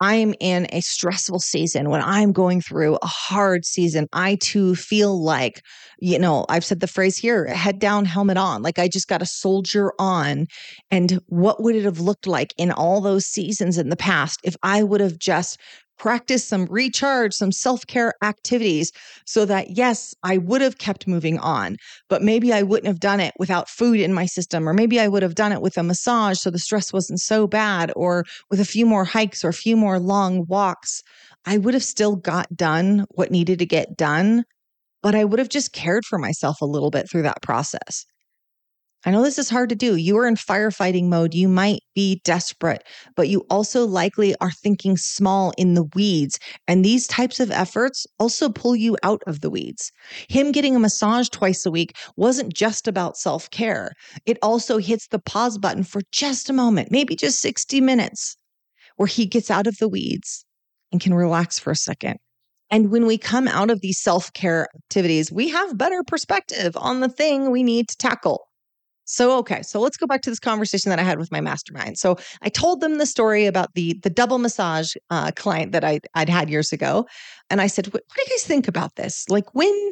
I'm 0.00 0.34
in 0.40 0.66
a 0.72 0.80
stressful 0.80 1.40
season, 1.40 1.90
when 1.90 2.00
I'm 2.00 2.32
going 2.32 2.62
through 2.62 2.96
a 3.02 3.06
hard 3.06 3.66
season, 3.66 4.06
I 4.14 4.36
too 4.36 4.74
feel 4.74 5.22
like, 5.22 5.62
you 5.98 6.18
know, 6.18 6.46
I've 6.48 6.64
said 6.64 6.80
the 6.80 6.86
phrase 6.86 7.18
here 7.18 7.46
head 7.46 7.78
down, 7.78 8.06
helmet 8.06 8.38
on. 8.38 8.62
Like 8.62 8.78
I 8.78 8.88
just 8.88 9.08
got 9.08 9.20
a 9.20 9.26
soldier 9.26 9.92
on. 9.98 10.46
And 10.90 11.20
what 11.26 11.62
would 11.62 11.76
it 11.76 11.84
have 11.84 12.00
looked 12.00 12.26
like 12.26 12.54
in 12.56 12.72
all 12.72 13.02
those 13.02 13.26
seasons 13.26 13.76
in 13.76 13.90
the 13.90 13.96
past 13.96 14.40
if 14.42 14.56
I 14.62 14.82
would 14.82 15.02
have 15.02 15.18
just 15.18 15.60
practice 16.00 16.48
some 16.48 16.64
recharge, 16.70 17.34
some 17.34 17.52
self 17.52 17.86
care 17.86 18.14
activities 18.22 18.90
so 19.26 19.44
that, 19.44 19.76
yes, 19.76 20.14
I 20.22 20.38
would 20.38 20.62
have 20.62 20.78
kept 20.78 21.06
moving 21.06 21.38
on, 21.38 21.76
but 22.08 22.22
maybe 22.22 22.54
I 22.54 22.62
wouldn't 22.62 22.86
have 22.86 23.00
done 23.00 23.20
it 23.20 23.34
without 23.38 23.68
food 23.68 24.00
in 24.00 24.14
my 24.14 24.24
system, 24.24 24.66
or 24.66 24.72
maybe 24.72 24.98
I 24.98 25.08
would 25.08 25.22
have 25.22 25.34
done 25.34 25.52
it 25.52 25.60
with 25.60 25.76
a 25.76 25.82
massage 25.82 26.38
so 26.38 26.50
the 26.50 26.58
stress 26.58 26.90
wasn't 26.90 27.20
so 27.20 27.46
bad, 27.46 27.92
or 27.94 28.24
with 28.50 28.60
a 28.60 28.64
few 28.64 28.86
more 28.86 29.04
hikes 29.04 29.44
or 29.44 29.50
a 29.50 29.52
few 29.52 29.76
more 29.76 30.00
long 30.00 30.46
walks. 30.48 31.02
I 31.44 31.58
would 31.58 31.74
have 31.74 31.84
still 31.84 32.16
got 32.16 32.56
done 32.56 33.04
what 33.10 33.30
needed 33.30 33.58
to 33.58 33.66
get 33.66 33.98
done, 33.98 34.44
but 35.02 35.14
I 35.14 35.24
would 35.24 35.38
have 35.38 35.50
just 35.50 35.74
cared 35.74 36.06
for 36.06 36.18
myself 36.18 36.62
a 36.62 36.66
little 36.66 36.90
bit 36.90 37.10
through 37.10 37.22
that 37.22 37.42
process. 37.42 38.06
I 39.06 39.10
know 39.10 39.22
this 39.22 39.38
is 39.38 39.48
hard 39.48 39.70
to 39.70 39.74
do. 39.74 39.96
You 39.96 40.18
are 40.18 40.26
in 40.26 40.34
firefighting 40.34 41.06
mode. 41.06 41.32
You 41.32 41.48
might 41.48 41.80
be 41.94 42.20
desperate, 42.22 42.84
but 43.16 43.30
you 43.30 43.46
also 43.48 43.86
likely 43.86 44.36
are 44.42 44.50
thinking 44.50 44.98
small 44.98 45.54
in 45.56 45.72
the 45.72 45.88
weeds. 45.94 46.38
And 46.68 46.84
these 46.84 47.06
types 47.06 47.40
of 47.40 47.50
efforts 47.50 48.06
also 48.18 48.50
pull 48.50 48.76
you 48.76 48.98
out 49.02 49.22
of 49.26 49.40
the 49.40 49.48
weeds. 49.48 49.90
Him 50.28 50.52
getting 50.52 50.76
a 50.76 50.80
massage 50.80 51.30
twice 51.30 51.64
a 51.64 51.70
week 51.70 51.96
wasn't 52.16 52.52
just 52.52 52.86
about 52.86 53.16
self 53.16 53.48
care, 53.50 53.92
it 54.26 54.36
also 54.42 54.76
hits 54.76 55.08
the 55.08 55.18
pause 55.18 55.56
button 55.56 55.82
for 55.82 56.02
just 56.12 56.50
a 56.50 56.52
moment, 56.52 56.90
maybe 56.90 57.16
just 57.16 57.40
60 57.40 57.80
minutes, 57.80 58.36
where 58.96 59.06
he 59.06 59.24
gets 59.24 59.50
out 59.50 59.66
of 59.66 59.78
the 59.78 59.88
weeds 59.88 60.44
and 60.92 61.00
can 61.00 61.14
relax 61.14 61.58
for 61.58 61.70
a 61.70 61.76
second. 61.76 62.18
And 62.70 62.90
when 62.90 63.06
we 63.06 63.16
come 63.16 63.48
out 63.48 63.70
of 63.70 63.80
these 63.80 63.98
self 63.98 64.30
care 64.34 64.68
activities, 64.76 65.32
we 65.32 65.48
have 65.48 65.78
better 65.78 66.02
perspective 66.06 66.76
on 66.76 67.00
the 67.00 67.08
thing 67.08 67.50
we 67.50 67.62
need 67.62 67.88
to 67.88 67.96
tackle. 67.96 68.49
So 69.10 69.36
okay, 69.38 69.60
so 69.62 69.80
let's 69.80 69.96
go 69.96 70.06
back 70.06 70.22
to 70.22 70.30
this 70.30 70.38
conversation 70.38 70.88
that 70.90 71.00
I 71.00 71.02
had 71.02 71.18
with 71.18 71.32
my 71.32 71.40
mastermind. 71.40 71.98
So 71.98 72.16
I 72.42 72.48
told 72.48 72.80
them 72.80 72.98
the 72.98 73.06
story 73.06 73.46
about 73.46 73.74
the 73.74 73.94
the 74.04 74.08
double 74.08 74.38
massage 74.38 74.94
uh, 75.10 75.32
client 75.34 75.72
that 75.72 75.82
I 75.82 75.98
I'd 76.14 76.28
had 76.28 76.48
years 76.48 76.72
ago, 76.72 77.06
and 77.50 77.60
I 77.60 77.66
said, 77.66 77.92
"What 77.92 78.04
do 78.14 78.22
you 78.22 78.28
guys 78.30 78.44
think 78.44 78.68
about 78.68 78.96
this? 78.96 79.26
Like 79.28 79.52
when." 79.54 79.90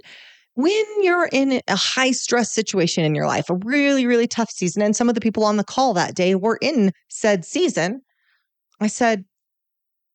When 0.54 0.84
you're 1.04 1.28
in 1.30 1.62
a 1.68 1.76
high 1.76 2.10
stress 2.10 2.50
situation 2.52 3.04
in 3.04 3.14
your 3.14 3.28
life, 3.28 3.48
a 3.48 3.54
really, 3.54 4.06
really 4.06 4.26
tough 4.26 4.50
season, 4.50 4.82
and 4.82 4.96
some 4.96 5.08
of 5.08 5.14
the 5.14 5.20
people 5.20 5.44
on 5.44 5.56
the 5.56 5.62
call 5.62 5.94
that 5.94 6.16
day 6.16 6.34
were 6.34 6.58
in 6.60 6.90
said 7.06 7.44
season, 7.44 8.00
I 8.80 8.88
said, 8.88 9.24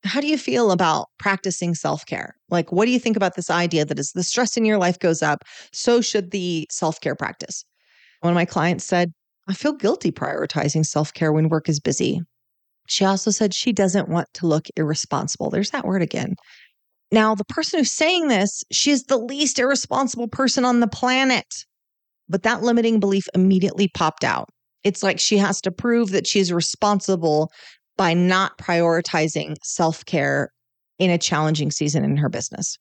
How 0.04 0.20
do 0.20 0.28
you 0.28 0.38
feel 0.38 0.72
about 0.72 1.08
practicing 1.18 1.76
self 1.76 2.06
care? 2.06 2.36
Like, 2.50 2.74
what 2.74 2.86
do 2.86 2.92
you 2.92 3.00
think 3.00 3.16
about 3.16 3.36
this 3.36 3.50
idea 3.50 3.86
that 3.86 3.98
as 4.00 4.12
the 4.12 4.24
stress 4.24 4.58
in 4.58 4.66
your 4.66 4.78
life 4.78 5.00
goes 5.00 5.22
up, 5.24 5.46
so 5.72 6.02
should 6.02 6.32
the 6.32 6.68
self 6.70 7.00
care 7.00 7.16
practice? 7.16 7.64
One 8.24 8.32
of 8.32 8.36
my 8.36 8.46
clients 8.46 8.86
said, 8.86 9.12
I 9.50 9.54
feel 9.54 9.74
guilty 9.74 10.10
prioritizing 10.10 10.86
self 10.86 11.14
care 11.14 11.34
when 11.34 11.50
work 11.50 11.68
is 11.68 11.82
busy. 11.82 12.22
She 12.88 13.04
also 13.04 13.32
said 13.32 13.54
she 13.54 13.74
doesn't 13.74 14.08
want 14.08 14.30
to 14.36 14.48
look 14.48 14.68
irresponsible. 14.78 15.50
There's 15.50 15.72
that 15.72 15.84
word 15.84 16.02
again. 16.02 16.36
Now, 17.12 17.36
the 17.36 17.44
person 17.44 17.80
who's 17.80 17.92
saying 17.92 18.30
this, 18.30 18.64
she 18.72 18.92
is 18.92 19.04
the 19.04 19.18
least 19.18 19.60
irresponsible 19.60 20.30
person 20.30 20.64
on 20.64 20.80
the 20.80 20.88
planet. 20.88 21.66
But 22.30 22.44
that 22.44 22.64
limiting 22.64 23.02
belief 23.02 23.28
immediately 23.36 23.90
popped 23.90 24.24
out. 24.24 24.48
It's 24.86 25.04
like 25.04 25.20
she 25.20 25.38
has 25.38 25.60
to 25.60 25.72
prove 25.72 26.12
that 26.12 26.26
she's 26.26 26.54
responsible 26.54 27.52
by 27.98 28.14
not 28.14 28.58
prioritizing 28.58 29.58
self 29.64 30.06
care 30.06 30.50
in 30.98 31.10
a 31.10 31.18
challenging 31.18 31.72
season 31.72 32.06
in 32.06 32.16
her 32.16 32.30
business. 32.30 32.78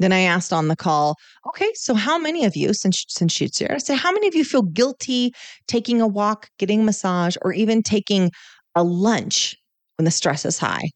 Then 0.00 0.12
I 0.12 0.20
asked 0.20 0.52
on 0.52 0.68
the 0.68 0.76
call, 0.76 1.16
okay, 1.46 1.70
so 1.74 1.94
how 1.94 2.18
many 2.18 2.46
of 2.46 2.56
you, 2.56 2.72
since 2.72 3.04
since 3.08 3.32
she's 3.32 3.58
here, 3.58 3.70
I 3.70 3.78
said, 3.78 3.98
how 3.98 4.10
many 4.10 4.26
of 4.26 4.34
you 4.34 4.44
feel 4.44 4.62
guilty 4.62 5.32
taking 5.68 6.00
a 6.00 6.08
walk, 6.08 6.48
getting 6.58 6.80
a 6.80 6.84
massage, 6.84 7.36
or 7.42 7.52
even 7.52 7.82
taking 7.82 8.30
a 8.74 8.82
lunch 8.82 9.54
when 9.98 10.06
the 10.06 10.10
stress 10.10 10.46
is 10.46 10.58
high? 10.58 10.88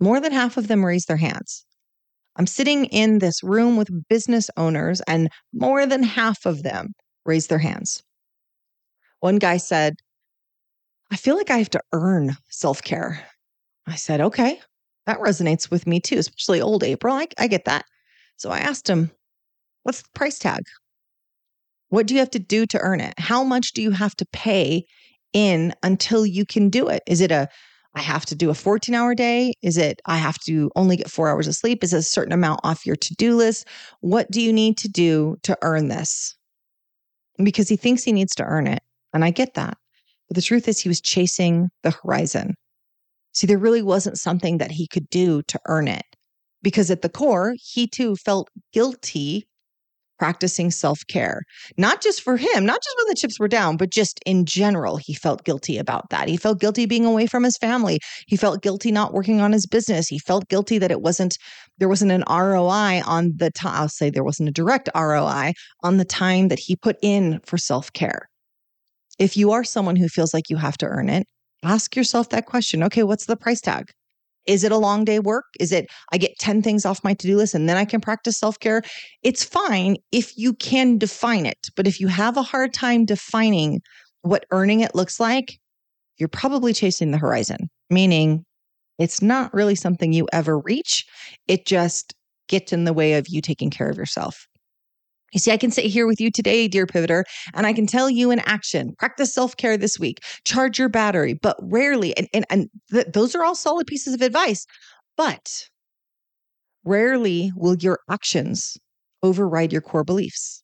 More 0.00 0.20
than 0.20 0.32
half 0.32 0.56
of 0.56 0.66
them 0.66 0.84
raised 0.84 1.06
their 1.06 1.16
hands. 1.16 1.64
I'm 2.34 2.48
sitting 2.48 2.86
in 2.86 3.20
this 3.20 3.40
room 3.44 3.76
with 3.76 4.08
business 4.08 4.50
owners, 4.56 5.00
and 5.06 5.30
more 5.52 5.86
than 5.86 6.02
half 6.02 6.44
of 6.44 6.64
them 6.64 6.92
raised 7.24 7.48
their 7.48 7.58
hands. 7.58 8.02
One 9.20 9.38
guy 9.38 9.58
said, 9.58 9.94
I 11.12 11.16
feel 11.16 11.36
like 11.36 11.50
I 11.50 11.58
have 11.58 11.70
to 11.70 11.80
earn 11.92 12.36
self 12.50 12.82
care. 12.82 13.24
I 13.86 13.94
said, 13.94 14.20
okay, 14.20 14.60
that 15.06 15.20
resonates 15.20 15.70
with 15.70 15.86
me 15.86 16.00
too, 16.00 16.18
especially 16.18 16.60
old 16.60 16.82
April. 16.82 17.14
I, 17.14 17.28
I 17.38 17.46
get 17.46 17.66
that. 17.66 17.84
So 18.36 18.50
I 18.50 18.58
asked 18.58 18.88
him, 18.88 19.10
What's 19.84 20.02
the 20.02 20.08
price 20.14 20.38
tag? 20.38 20.62
What 21.90 22.06
do 22.06 22.14
you 22.14 22.20
have 22.20 22.30
to 22.30 22.38
do 22.38 22.66
to 22.66 22.80
earn 22.80 23.00
it? 23.00 23.14
How 23.18 23.44
much 23.44 23.72
do 23.72 23.82
you 23.82 23.90
have 23.90 24.16
to 24.16 24.26
pay 24.32 24.86
in 25.32 25.74
until 25.82 26.24
you 26.24 26.46
can 26.46 26.70
do 26.70 26.88
it? 26.88 27.02
Is 27.06 27.20
it 27.20 27.30
a 27.30 27.48
I 27.96 28.00
have 28.00 28.26
to 28.26 28.34
do 28.34 28.50
a 28.50 28.54
14 28.54 28.92
hour 28.94 29.14
day? 29.14 29.52
Is 29.62 29.76
it 29.76 30.00
I 30.06 30.16
have 30.16 30.38
to 30.46 30.70
only 30.74 30.96
get 30.96 31.10
four 31.10 31.28
hours 31.28 31.46
of 31.46 31.54
sleep? 31.54 31.84
Is 31.84 31.92
a 31.92 32.02
certain 32.02 32.32
amount 32.32 32.60
off 32.64 32.84
your 32.84 32.96
to 32.96 33.14
do 33.14 33.36
list? 33.36 33.68
What 34.00 34.28
do 34.30 34.40
you 34.40 34.52
need 34.52 34.78
to 34.78 34.88
do 34.88 35.36
to 35.44 35.56
earn 35.62 35.88
this? 35.88 36.34
Because 37.36 37.68
he 37.68 37.76
thinks 37.76 38.02
he 38.02 38.12
needs 38.12 38.34
to 38.36 38.44
earn 38.44 38.66
it. 38.66 38.82
And 39.12 39.24
I 39.24 39.30
get 39.30 39.54
that. 39.54 39.78
But 40.28 40.34
the 40.34 40.42
truth 40.42 40.66
is, 40.66 40.80
he 40.80 40.88
was 40.88 41.00
chasing 41.00 41.68
the 41.84 41.92
horizon. 41.92 42.54
See, 43.32 43.46
there 43.46 43.58
really 43.58 43.82
wasn't 43.82 44.18
something 44.18 44.58
that 44.58 44.72
he 44.72 44.88
could 44.88 45.08
do 45.10 45.42
to 45.42 45.60
earn 45.66 45.86
it 45.86 46.04
because 46.64 46.90
at 46.90 47.02
the 47.02 47.08
core, 47.08 47.54
he 47.60 47.86
too 47.86 48.16
felt 48.16 48.48
guilty 48.72 49.46
practicing 50.18 50.70
self 50.70 51.00
care, 51.08 51.42
not 51.76 52.00
just 52.00 52.22
for 52.22 52.36
him, 52.36 52.64
not 52.64 52.82
just 52.82 52.96
when 52.96 53.08
the 53.08 53.14
chips 53.14 53.38
were 53.38 53.48
down, 53.48 53.76
but 53.76 53.90
just 53.90 54.20
in 54.24 54.44
general, 54.46 54.96
he 54.96 55.12
felt 55.12 55.44
guilty 55.44 55.76
about 55.76 56.08
that. 56.10 56.28
He 56.28 56.36
felt 56.36 56.60
guilty 56.60 56.86
being 56.86 57.04
away 57.04 57.26
from 57.26 57.42
his 57.42 57.56
family. 57.58 57.98
He 58.26 58.36
felt 58.36 58.62
guilty 58.62 58.90
not 58.92 59.12
working 59.12 59.40
on 59.40 59.52
his 59.52 59.66
business. 59.66 60.08
He 60.08 60.18
felt 60.18 60.48
guilty 60.48 60.78
that 60.78 60.90
it 60.90 61.02
wasn't, 61.02 61.36
there 61.78 61.88
wasn't 61.88 62.12
an 62.12 62.24
ROI 62.28 63.02
on 63.04 63.32
the 63.36 63.50
time, 63.50 63.74
I'll 63.74 63.88
say 63.88 64.08
there 64.08 64.24
wasn't 64.24 64.48
a 64.48 64.52
direct 64.52 64.88
ROI 64.94 65.52
on 65.82 65.96
the 65.98 66.04
time 66.04 66.48
that 66.48 66.58
he 66.58 66.76
put 66.76 66.96
in 67.02 67.40
for 67.44 67.58
self 67.58 67.92
care. 67.92 68.28
If 69.18 69.36
you 69.36 69.52
are 69.52 69.64
someone 69.64 69.96
who 69.96 70.08
feels 70.08 70.34
like 70.34 70.48
you 70.48 70.56
have 70.56 70.78
to 70.78 70.86
earn 70.86 71.08
it, 71.08 71.26
ask 71.62 71.94
yourself 71.96 72.30
that 72.30 72.46
question. 72.46 72.82
Okay, 72.84 73.02
what's 73.02 73.26
the 73.26 73.36
price 73.36 73.60
tag? 73.60 73.90
Is 74.46 74.64
it 74.64 74.72
a 74.72 74.76
long 74.76 75.04
day 75.04 75.18
work? 75.18 75.46
Is 75.58 75.72
it 75.72 75.86
I 76.12 76.18
get 76.18 76.38
10 76.38 76.62
things 76.62 76.84
off 76.84 77.04
my 77.04 77.14
to 77.14 77.26
do 77.26 77.36
list 77.36 77.54
and 77.54 77.68
then 77.68 77.76
I 77.76 77.84
can 77.84 78.00
practice 78.00 78.38
self 78.38 78.58
care? 78.58 78.82
It's 79.22 79.44
fine 79.44 79.96
if 80.12 80.36
you 80.36 80.54
can 80.54 80.98
define 80.98 81.46
it. 81.46 81.68
But 81.76 81.86
if 81.86 82.00
you 82.00 82.08
have 82.08 82.36
a 82.36 82.42
hard 82.42 82.72
time 82.74 83.04
defining 83.04 83.80
what 84.22 84.46
earning 84.50 84.80
it 84.80 84.94
looks 84.94 85.20
like, 85.20 85.58
you're 86.18 86.28
probably 86.28 86.72
chasing 86.72 87.10
the 87.10 87.18
horizon, 87.18 87.68
meaning 87.90 88.44
it's 88.98 89.20
not 89.20 89.52
really 89.52 89.74
something 89.74 90.12
you 90.12 90.28
ever 90.32 90.58
reach. 90.58 91.04
It 91.48 91.66
just 91.66 92.14
gets 92.48 92.72
in 92.72 92.84
the 92.84 92.92
way 92.92 93.14
of 93.14 93.28
you 93.28 93.40
taking 93.40 93.70
care 93.70 93.88
of 93.88 93.96
yourself. 93.96 94.46
You 95.34 95.40
see, 95.40 95.50
I 95.50 95.56
can 95.56 95.72
sit 95.72 95.86
here 95.86 96.06
with 96.06 96.20
you 96.20 96.30
today, 96.30 96.68
dear 96.68 96.86
pivoter, 96.86 97.24
and 97.54 97.66
I 97.66 97.72
can 97.72 97.86
tell 97.88 98.08
you 98.08 98.30
in 98.30 98.38
action 98.46 98.94
practice 98.98 99.34
self 99.34 99.56
care 99.56 99.76
this 99.76 99.98
week, 99.98 100.20
charge 100.44 100.78
your 100.78 100.88
battery, 100.88 101.34
but 101.34 101.56
rarely, 101.60 102.16
and, 102.16 102.28
and, 102.32 102.46
and 102.48 102.68
th- 102.92 103.08
those 103.12 103.34
are 103.34 103.44
all 103.44 103.56
solid 103.56 103.88
pieces 103.88 104.14
of 104.14 104.22
advice, 104.22 104.64
but 105.16 105.50
rarely 106.84 107.50
will 107.56 107.76
your 107.76 107.98
actions 108.08 108.76
override 109.24 109.72
your 109.72 109.82
core 109.82 110.04
beliefs. 110.04 110.62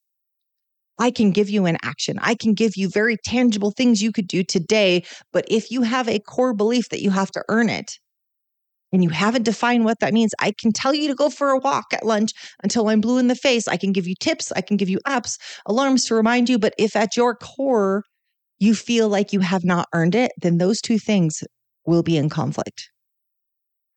I 1.00 1.10
can 1.10 1.32
give 1.32 1.50
you 1.50 1.66
an 1.66 1.78
action. 1.82 2.18
I 2.20 2.34
can 2.34 2.54
give 2.54 2.76
you 2.76 2.88
very 2.88 3.16
tangible 3.24 3.72
things 3.72 4.02
you 4.02 4.12
could 4.12 4.28
do 4.28 4.44
today. 4.44 5.02
But 5.32 5.46
if 5.48 5.70
you 5.70 5.82
have 5.82 6.08
a 6.08 6.18
core 6.20 6.54
belief 6.54 6.90
that 6.90 7.02
you 7.02 7.10
have 7.10 7.30
to 7.32 7.42
earn 7.48 7.70
it, 7.70 7.98
and 8.92 9.02
you 9.02 9.10
haven't 9.10 9.44
defined 9.44 9.84
what 9.84 10.00
that 10.00 10.12
means, 10.12 10.32
I 10.40 10.52
can 10.52 10.72
tell 10.72 10.94
you 10.94 11.08
to 11.08 11.14
go 11.14 11.30
for 11.30 11.50
a 11.50 11.58
walk 11.58 11.86
at 11.92 12.04
lunch 12.04 12.32
until 12.62 12.88
I'm 12.88 13.00
blue 13.00 13.18
in 13.18 13.28
the 13.28 13.34
face. 13.34 13.68
I 13.68 13.76
can 13.76 13.92
give 13.92 14.06
you 14.06 14.14
tips, 14.18 14.52
I 14.52 14.60
can 14.60 14.76
give 14.76 14.88
you 14.88 14.98
apps, 15.06 15.38
alarms 15.66 16.04
to 16.06 16.14
remind 16.14 16.48
you. 16.48 16.58
But 16.58 16.74
if 16.78 16.96
at 16.96 17.16
your 17.16 17.34
core 17.34 18.02
you 18.58 18.74
feel 18.74 19.08
like 19.08 19.32
you 19.32 19.40
have 19.40 19.64
not 19.64 19.88
earned 19.94 20.14
it, 20.14 20.32
then 20.40 20.58
those 20.58 20.80
two 20.80 20.98
things 20.98 21.42
will 21.86 22.02
be 22.02 22.16
in 22.16 22.28
conflict. 22.28 22.90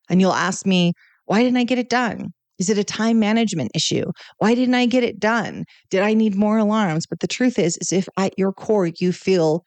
And 0.09 0.21
you'll 0.21 0.33
ask 0.33 0.65
me, 0.65 0.93
why 1.25 1.41
didn't 1.41 1.57
I 1.57 1.63
get 1.63 1.79
it 1.79 1.89
done? 1.89 2.29
Is 2.59 2.69
it 2.69 2.77
a 2.77 2.83
time 2.83 3.19
management 3.19 3.71
issue? 3.73 4.05
Why 4.37 4.53
didn't 4.53 4.75
I 4.75 4.85
get 4.85 5.03
it 5.03 5.19
done? 5.19 5.65
Did 5.89 6.01
I 6.01 6.13
need 6.13 6.35
more 6.35 6.57
alarms? 6.57 7.05
But 7.07 7.19
the 7.19 7.27
truth 7.27 7.57
is, 7.57 7.77
is 7.77 7.91
if 7.91 8.07
at 8.17 8.37
your 8.37 8.53
core 8.53 8.87
you 8.99 9.11
feel 9.11 9.63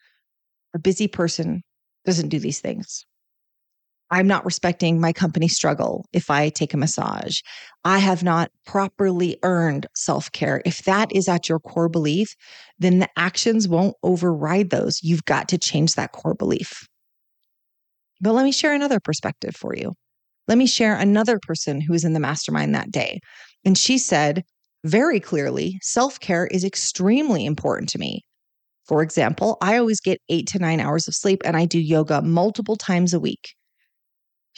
a 0.75 0.79
busy 0.79 1.09
person 1.09 1.63
doesn't 2.05 2.29
do 2.29 2.39
these 2.39 2.61
things. 2.61 3.05
I'm 4.11 4.29
not 4.29 4.45
respecting 4.45 5.01
my 5.01 5.13
company 5.13 5.49
struggle 5.49 6.07
if 6.13 6.31
I 6.31 6.49
take 6.49 6.73
a 6.73 6.77
massage. 6.77 7.41
I 7.85 7.99
have 7.99 8.23
not 8.23 8.51
properly 8.65 9.37
earned 9.43 9.87
self 9.97 10.31
care. 10.31 10.63
If 10.65 10.85
that 10.85 11.15
is 11.15 11.29
at 11.29 11.49
your 11.49 11.59
core 11.59 11.89
belief, 11.89 12.35
then 12.79 13.01
the 13.01 13.09
actions 13.17 13.67
won't 13.67 13.97
override 14.03 14.71
those. 14.71 15.01
You've 15.03 15.25
got 15.25 15.49
to 15.49 15.59
change 15.59 15.95
that 15.95 16.13
core 16.13 16.35
belief. 16.35 16.87
But 18.21 18.33
let 18.33 18.45
me 18.45 18.53
share 18.53 18.75
another 18.75 19.01
perspective 19.01 19.57
for 19.57 19.75
you. 19.75 19.93
Let 20.47 20.59
me 20.59 20.67
share 20.67 20.97
another 20.97 21.41
person 21.43 21.81
who 21.81 21.93
was 21.93 22.05
in 22.05 22.13
the 22.13 22.21
mastermind 22.21 22.75
that 22.75 22.93
day. 22.93 23.19
And 23.65 23.77
she 23.77 23.99
said 23.99 24.45
very 24.85 25.19
clearly 25.19 25.79
self 25.83 26.21
care 26.21 26.47
is 26.47 26.65
extremely 26.65 27.45
important 27.45 27.89
to 27.91 27.99
me. 27.99 28.23
For 28.87 29.03
example, 29.03 29.59
I 29.61 29.79
always 29.79 30.01
get 30.01 30.21
eight 30.29 30.47
to 30.49 30.61
nine 30.61 30.79
hours 30.79 31.09
of 31.09 31.15
sleep 31.17 31.43
and 31.45 31.57
I 31.57 31.65
do 31.65 31.81
yoga 31.81 32.23
multiple 32.23 32.77
times 32.77 33.13
a 33.13 33.19
week 33.19 33.57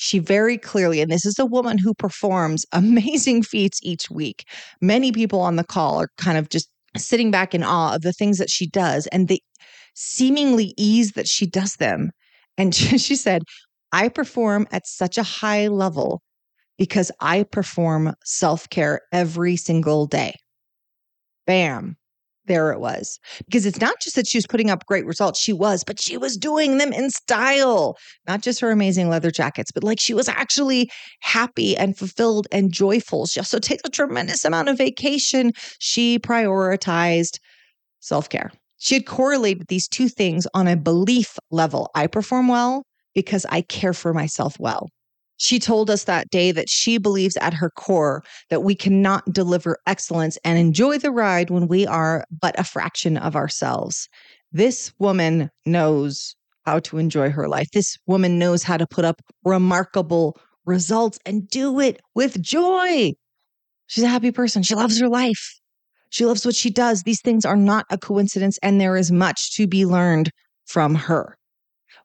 she 0.00 0.20
very 0.20 0.56
clearly, 0.56 1.00
and 1.00 1.10
this 1.10 1.26
is 1.26 1.40
a 1.40 1.44
woman 1.44 1.76
who 1.76 1.92
performs 1.92 2.64
amazing 2.72 3.42
feats 3.42 3.80
each 3.82 4.08
week. 4.08 4.48
Many 4.80 5.10
people 5.10 5.40
on 5.40 5.56
the 5.56 5.64
call 5.64 6.00
are 6.00 6.10
kind 6.16 6.38
of 6.38 6.48
just 6.48 6.70
sitting 6.96 7.32
back 7.32 7.52
in 7.52 7.64
awe 7.64 7.96
of 7.96 8.02
the 8.02 8.12
things 8.12 8.38
that 8.38 8.48
she 8.48 8.66
does 8.68 9.08
and 9.08 9.26
the 9.26 9.42
seemingly 9.94 10.72
ease 10.76 11.12
that 11.12 11.26
she 11.26 11.46
does 11.46 11.76
them. 11.76 12.12
And 12.56 12.72
she 12.74 13.16
said, 13.16 13.42
I 13.92 14.08
perform 14.08 14.68
at 14.70 14.86
such 14.86 15.18
a 15.18 15.24
high 15.24 15.66
level 15.66 16.22
because 16.78 17.10
I 17.20 17.42
perform 17.42 18.14
self 18.24 18.70
care 18.70 19.00
every 19.12 19.56
single 19.56 20.06
day. 20.06 20.36
Bam 21.44 21.97
there 22.48 22.72
it 22.72 22.80
was. 22.80 23.18
Because 23.44 23.64
it's 23.66 23.80
not 23.80 24.00
just 24.00 24.16
that 24.16 24.26
she 24.26 24.38
was 24.38 24.46
putting 24.46 24.70
up 24.70 24.86
great 24.86 25.06
results, 25.06 25.40
she 25.40 25.52
was, 25.52 25.84
but 25.84 26.00
she 26.00 26.16
was 26.16 26.36
doing 26.36 26.78
them 26.78 26.92
in 26.92 27.10
style, 27.10 27.96
not 28.26 28.42
just 28.42 28.60
her 28.60 28.70
amazing 28.70 29.08
leather 29.08 29.30
jackets, 29.30 29.70
but 29.70 29.84
like 29.84 30.00
she 30.00 30.14
was 30.14 30.28
actually 30.28 30.90
happy 31.20 31.76
and 31.76 31.96
fulfilled 31.96 32.48
and 32.50 32.72
joyful. 32.72 33.26
She 33.26 33.40
also 33.40 33.58
takes 33.58 33.82
a 33.84 33.90
tremendous 33.90 34.44
amount 34.44 34.68
of 34.68 34.78
vacation. 34.78 35.52
She 35.78 36.18
prioritized 36.18 37.38
self 38.00 38.28
care. 38.28 38.50
She 38.78 38.94
had 38.94 39.06
correlated 39.06 39.66
these 39.68 39.88
two 39.88 40.08
things 40.08 40.46
on 40.54 40.68
a 40.68 40.76
belief 40.76 41.38
level. 41.50 41.90
I 41.94 42.06
perform 42.06 42.48
well 42.48 42.84
because 43.14 43.44
I 43.50 43.62
care 43.62 43.92
for 43.92 44.14
myself 44.14 44.58
well. 44.58 44.88
She 45.38 45.58
told 45.58 45.88
us 45.88 46.04
that 46.04 46.30
day 46.30 46.52
that 46.52 46.68
she 46.68 46.98
believes 46.98 47.36
at 47.38 47.54
her 47.54 47.70
core 47.70 48.22
that 48.50 48.62
we 48.62 48.74
cannot 48.74 49.32
deliver 49.32 49.78
excellence 49.86 50.36
and 50.44 50.58
enjoy 50.58 50.98
the 50.98 51.12
ride 51.12 51.48
when 51.48 51.68
we 51.68 51.86
are 51.86 52.24
but 52.30 52.58
a 52.58 52.64
fraction 52.64 53.16
of 53.16 53.36
ourselves. 53.36 54.08
This 54.52 54.92
woman 54.98 55.50
knows 55.64 56.34
how 56.66 56.80
to 56.80 56.98
enjoy 56.98 57.30
her 57.30 57.48
life. 57.48 57.70
This 57.72 57.96
woman 58.06 58.38
knows 58.38 58.62
how 58.62 58.76
to 58.76 58.86
put 58.86 59.04
up 59.04 59.22
remarkable 59.44 60.36
results 60.66 61.18
and 61.24 61.48
do 61.48 61.80
it 61.80 62.00
with 62.14 62.42
joy. 62.42 63.12
She's 63.86 64.04
a 64.04 64.08
happy 64.08 64.32
person. 64.32 64.62
She 64.62 64.74
loves 64.74 65.00
her 65.00 65.08
life. 65.08 65.54
She 66.10 66.24
loves 66.24 66.44
what 66.44 66.54
she 66.54 66.70
does. 66.70 67.02
These 67.02 67.20
things 67.22 67.44
are 67.44 67.56
not 67.56 67.86
a 67.90 67.98
coincidence, 67.98 68.58
and 68.62 68.80
there 68.80 68.96
is 68.96 69.12
much 69.12 69.54
to 69.56 69.66
be 69.66 69.86
learned 69.86 70.30
from 70.66 70.94
her. 70.94 71.38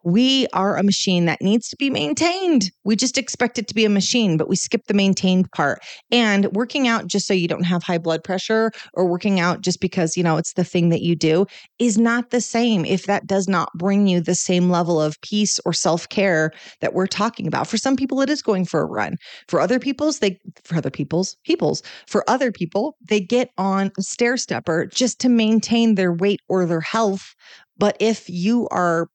We 0.04 0.48
are 0.52 0.76
a 0.76 0.84
machine 0.84 1.26
that 1.26 1.42
needs 1.42 1.70
to 1.70 1.78
be 1.78 1.90
maintained. 1.90 2.72
We 2.84 2.96
just 2.98 3.18
expect 3.18 3.58
it 3.58 3.68
to 3.70 3.74
be 3.74 3.86
a 3.86 3.90
machine, 3.90 4.36
but 4.36 4.50
we 4.50 4.58
skip 4.58 4.82
the 4.88 4.94
maintained 4.94 5.50
part. 5.52 5.80
And 6.12 6.48
working 6.52 6.90
out 6.90 7.08
just 7.08 7.26
so 7.26 7.34
you 7.34 7.48
don't 7.48 7.64
have 7.64 7.84
high 7.84 7.98
blood 7.98 8.22
pressure 8.24 8.72
or 8.94 9.06
working 9.06 9.40
out 9.40 9.62
just 9.62 9.80
because, 9.80 10.18
you 10.18 10.24
know, 10.24 10.36
it's 10.36 10.54
the 10.54 10.66
thing 10.66 10.90
that 10.90 11.02
you 11.02 11.16
do 11.16 11.46
is 11.80 11.98
not 11.98 12.32
the 12.32 12.42
same 12.42 12.84
if 12.86 13.06
that 13.06 13.28
does 13.28 13.48
not 13.48 13.70
bring 13.76 14.08
you 14.08 14.20
the 14.20 14.36
same 14.36 14.70
level 14.70 15.02
of 15.02 15.20
peace 15.22 15.58
or 15.66 15.72
self-care 15.72 16.52
that 16.82 16.94
we're 16.94 17.08
talking 17.08 17.48
about. 17.48 17.68
For 17.68 17.78
some 17.78 17.96
people 17.96 18.20
it 18.22 18.30
is 18.30 18.42
going 18.42 18.66
for 18.66 18.82
a 18.82 18.86
run. 18.86 19.16
For 19.48 19.62
other 19.62 19.80
people's 19.80 20.20
they 20.20 20.38
for 20.66 20.76
other 20.76 20.92
people's 20.92 21.38
people's 21.46 21.82
for 22.08 22.30
other 22.30 22.52
people 22.52 22.98
they 23.08 23.22
get 23.22 23.52
on 23.58 23.92
a 23.98 24.02
stair 24.02 24.36
stepper 24.36 24.86
just 24.88 25.20
to 25.22 25.30
maintain 25.30 25.96
their 25.96 26.12
weight 26.12 26.42
or 26.50 26.66
their 26.66 26.82
health 26.82 27.34
but 27.78 27.98
if 28.00 28.30
you 28.30 28.68
are 28.70 29.08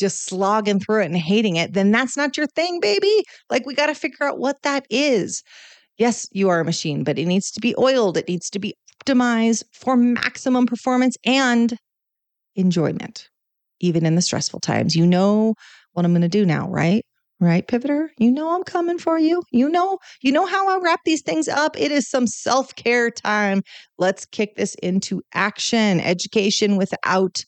just 0.00 0.24
slogging 0.24 0.80
through 0.80 1.02
it 1.02 1.06
and 1.06 1.16
hating 1.16 1.56
it, 1.56 1.74
then 1.74 1.92
that's 1.92 2.16
not 2.16 2.36
your 2.36 2.46
thing, 2.48 2.80
baby. 2.80 3.22
Like 3.48 3.66
we 3.66 3.74
got 3.74 3.86
to 3.86 3.94
figure 3.94 4.26
out 4.26 4.38
what 4.38 4.62
that 4.62 4.86
is. 4.90 5.42
Yes, 5.98 6.26
you 6.32 6.48
are 6.48 6.60
a 6.60 6.64
machine, 6.64 7.04
but 7.04 7.18
it 7.18 7.26
needs 7.26 7.50
to 7.52 7.60
be 7.60 7.74
oiled, 7.78 8.16
it 8.16 8.26
needs 8.26 8.50
to 8.50 8.58
be 8.58 8.74
optimized 9.04 9.64
for 9.72 9.96
maximum 9.96 10.66
performance 10.66 11.16
and 11.24 11.76
enjoyment, 12.56 13.28
even 13.80 14.06
in 14.06 14.14
the 14.14 14.22
stressful 14.22 14.60
times. 14.60 14.96
You 14.96 15.06
know 15.06 15.54
what 15.92 16.04
I'm 16.04 16.12
going 16.12 16.22
to 16.22 16.28
do 16.28 16.46
now, 16.46 16.68
right? 16.68 17.04
right 17.40 17.66
pivoter 17.66 18.08
you 18.18 18.30
know 18.30 18.54
i'm 18.54 18.62
coming 18.62 18.98
for 18.98 19.18
you 19.18 19.42
you 19.50 19.68
know 19.68 19.98
you 20.20 20.30
know 20.30 20.46
how 20.46 20.68
i 20.68 20.78
wrap 20.82 21.00
these 21.04 21.22
things 21.22 21.48
up 21.48 21.78
it 21.78 21.90
is 21.90 22.08
some 22.08 22.26
self-care 22.26 23.10
time 23.10 23.62
let's 23.98 24.26
kick 24.26 24.54
this 24.56 24.74
into 24.76 25.22
action 25.34 26.00
education 26.00 26.76
without 26.76 27.42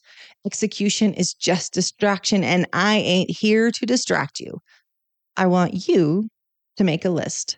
execution 0.45 1.13
is 1.13 1.33
just 1.33 1.73
distraction 1.73 2.43
and 2.43 2.67
i 2.73 2.97
ain't 2.97 3.29
here 3.29 3.71
to 3.71 3.85
distract 3.85 4.39
you. 4.39 4.59
I 5.37 5.47
want 5.47 5.87
you 5.87 6.27
to 6.77 6.83
make 6.83 7.05
a 7.05 7.09
list 7.09 7.57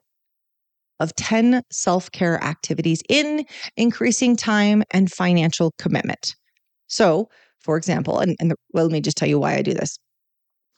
of 1.00 1.14
10 1.16 1.62
self-care 1.72 2.42
activities 2.44 3.02
in 3.10 3.46
increasing 3.76 4.36
time 4.36 4.84
and 4.92 5.12
financial 5.12 5.74
commitment. 5.78 6.36
So 6.88 7.28
for 7.60 7.76
example 7.78 8.20
and, 8.20 8.36
and 8.40 8.52
the, 8.52 8.56
well, 8.74 8.86
let 8.86 8.94
me 8.94 9.02
just 9.02 9.18
tell 9.18 9.28
you 9.28 9.40
why 9.40 9.56
i 9.56 9.62
do 9.62 9.74
this 9.74 9.98